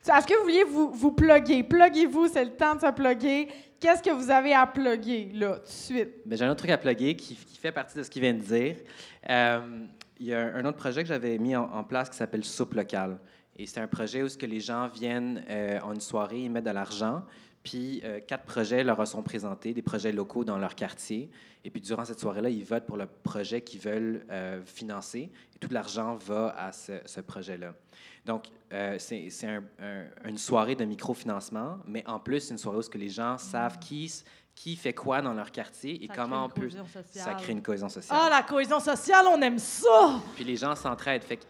[0.06, 1.64] Est-ce que vous vouliez vous, vous plugger?
[1.64, 3.48] Pluguez-vous, c'est le temps de se plugger.
[3.80, 6.08] Qu'est-ce que vous avez à plugger, là, tout de suite?
[6.24, 8.34] Ben, J'ai un autre truc à plugger qui, qui fait partie de ce qu'il vient
[8.34, 8.76] de dire.
[9.28, 9.60] Euh,
[10.20, 12.74] il y a un autre projet que j'avais mis en, en place qui s'appelle Soupe
[12.74, 13.18] locale.
[13.56, 16.48] Et c'est un projet où ce que les gens viennent euh, en une soirée, ils
[16.50, 17.24] mettent de l'argent,
[17.64, 21.30] puis euh, quatre projets leur sont présentés, des projets locaux dans leur quartier.
[21.64, 25.30] Et puis durant cette soirée-là, ils votent pour le projet qu'ils veulent euh, financer.
[25.54, 27.72] Et tout l'argent va à ce, ce projet-là.
[28.26, 32.58] Donc, euh, c'est c'est un- un- une soirée de microfinancement, mais en plus, c'est une
[32.58, 34.12] soirée où ce que les gens savent qui,
[34.54, 36.68] qui fait quoi dans leur quartier et Ça comment on peut...
[37.12, 38.18] Ça crée une cohésion sociale.
[38.22, 40.20] Ah, la cohésion sociale, on aime ça!
[40.34, 41.24] Puis les gens s'entraident.
[41.24, 41.44] Fait que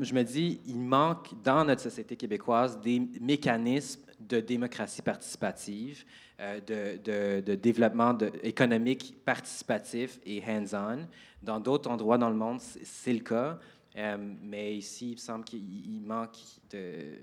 [0.00, 6.04] je me dis, il manque dans notre société québécoise des mécanismes de démocratie participative,
[6.40, 11.06] euh, de, développement économique participatif et hands-on.
[11.42, 13.58] Dans d'autres endroits dans le monde, c'est le cas.
[13.96, 16.36] Euh, mais ici, il me semble qu'il il manque
[16.70, 17.16] de,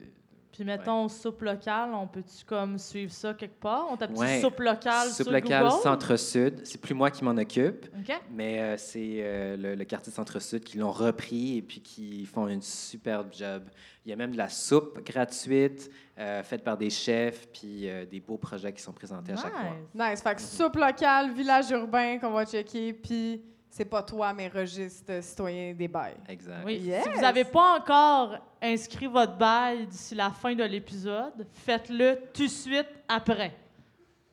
[0.54, 3.88] Puis mettons soupe locale, on peut-tu comme suivre ça quelque part?
[3.90, 4.40] On tape Ouais.
[4.40, 5.72] soupe locale Soupe sur locale?
[5.82, 8.22] Centre-Sud, c'est plus moi qui m'en occupe, OK.
[8.32, 12.48] mais euh, c'est euh, le, le quartier Centre-Sud qui l'ont repris et puis qui font
[12.48, 13.64] une superbe job.
[14.06, 15.90] Il y a même de la soupe gratuite
[16.20, 19.52] euh, faite par des chefs, puis euh, des beaux projets qui sont présentés à chaque
[19.52, 19.76] fois.
[19.96, 20.10] Nice.
[20.12, 20.22] Nice.
[20.22, 23.42] Fait que soupe locale, village urbain qu'on va checker, puis
[23.74, 26.14] c'est pas toi, mais registre citoyen des bails.
[26.30, 26.62] Exact.
[26.64, 26.76] Oui.
[26.76, 27.06] Yes.
[27.06, 32.44] Si vous n'avez pas encore inscrit votre bail d'ici la fin de l'épisode, faites-le tout
[32.44, 33.52] de suite après.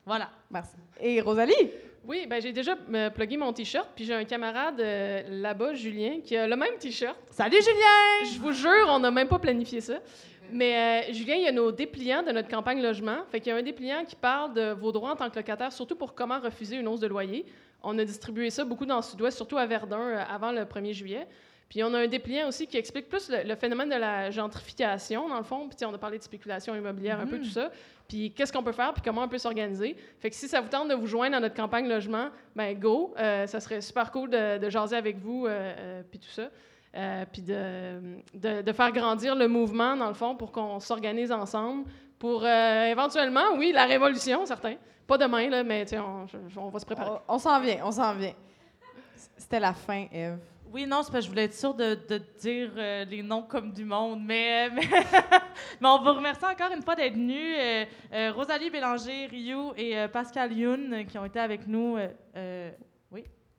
[0.05, 0.29] Voilà.
[0.51, 0.75] Merci.
[0.99, 1.71] Et Rosalie?
[2.05, 6.19] Oui, ben j'ai déjà euh, plugué mon T-shirt, puis j'ai un camarade euh, là-bas, Julien,
[6.23, 7.17] qui a le même T-shirt.
[7.31, 8.31] Salut Julien!
[8.31, 9.95] Je vous jure, on n'a même pas planifié ça.
[10.51, 13.23] Mais euh, Julien, il y a nos dépliants de notre campagne logement.
[13.31, 15.71] Fait qu'il y a un dépliant qui parle de vos droits en tant que locataire,
[15.71, 17.45] surtout pour comment refuser une hausse de loyer.
[17.83, 20.93] On a distribué ça beaucoup dans le sud-ouest, surtout à Verdun, euh, avant le 1er
[20.93, 21.27] juillet.
[21.69, 25.29] Puis on a un dépliant aussi qui explique plus le, le phénomène de la gentrification,
[25.29, 25.69] dans le fond.
[25.69, 27.71] Puis on a parlé de spéculation immobilière, un peu tout ça.
[28.11, 29.95] Puis qu'est-ce qu'on peut faire, puis comment on peut s'organiser?
[30.19, 32.27] Fait que si ça vous tente de vous joindre à notre campagne logement,
[32.57, 33.13] ben go.
[33.17, 36.49] Euh, ça serait super cool de, de jaser avec vous, euh, euh, puis tout ça.
[37.31, 38.01] Puis de,
[38.33, 41.85] de, de faire grandir le mouvement, dans le fond, pour qu'on s'organise ensemble
[42.21, 44.75] pour euh, éventuellement, oui, la révolution, certain.
[45.07, 47.09] Pas demain, là, mais tu sais, on, je- on va se préparer.
[47.27, 48.33] On, on s'en vient, on s'en vient.
[49.35, 50.37] C'était la fin, Eve.
[50.71, 53.41] Oui, non, c'est parce que je voulais être sûre de, de dire euh, les noms
[53.41, 54.21] comme du monde.
[54.23, 54.83] Mais, euh, mais,
[55.81, 57.55] mais on vous remercie encore une fois d'être venus.
[57.59, 61.97] Euh, euh, Rosalie Bélanger, Ryu et euh, Pascal Youn qui ont été avec nous.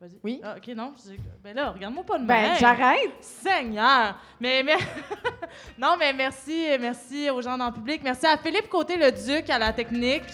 [0.02, 0.20] Oui, vas-y.
[0.22, 0.40] Oui.
[0.42, 0.92] Ah, OK, non.
[1.42, 3.12] Ben là, regarde-moi pas de Ben, j'arrête.
[3.20, 4.16] Seigneur!
[4.40, 4.76] Mais, mais
[5.78, 8.00] non, mais merci, merci aux gens dans le public.
[8.02, 10.24] Merci à Philippe Côté-le-Duc à la technique.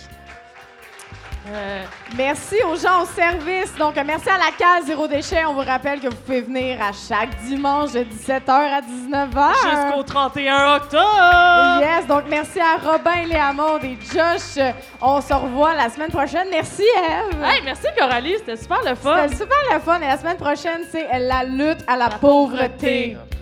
[1.50, 1.82] Euh,
[2.16, 3.74] Merci aux gens au service.
[3.78, 5.44] Donc, merci à la case Zéro Déchet.
[5.46, 9.52] On vous rappelle que vous pouvez venir à chaque dimanche de 17h à 19h.
[9.62, 11.80] Jusqu'au 31 octobre!
[11.80, 14.62] Yes, donc merci à Robin, Léa Maud et Josh.
[15.00, 16.48] On se revoit la semaine prochaine.
[16.50, 17.42] Merci, Eve.
[17.42, 19.16] Hey, merci Coralie, c'était super le fun!
[19.22, 20.00] C'était super le fun.
[20.00, 23.16] Et la semaine prochaine, c'est la lutte à la, pauvreté.
[23.16, 23.37] pauvreté.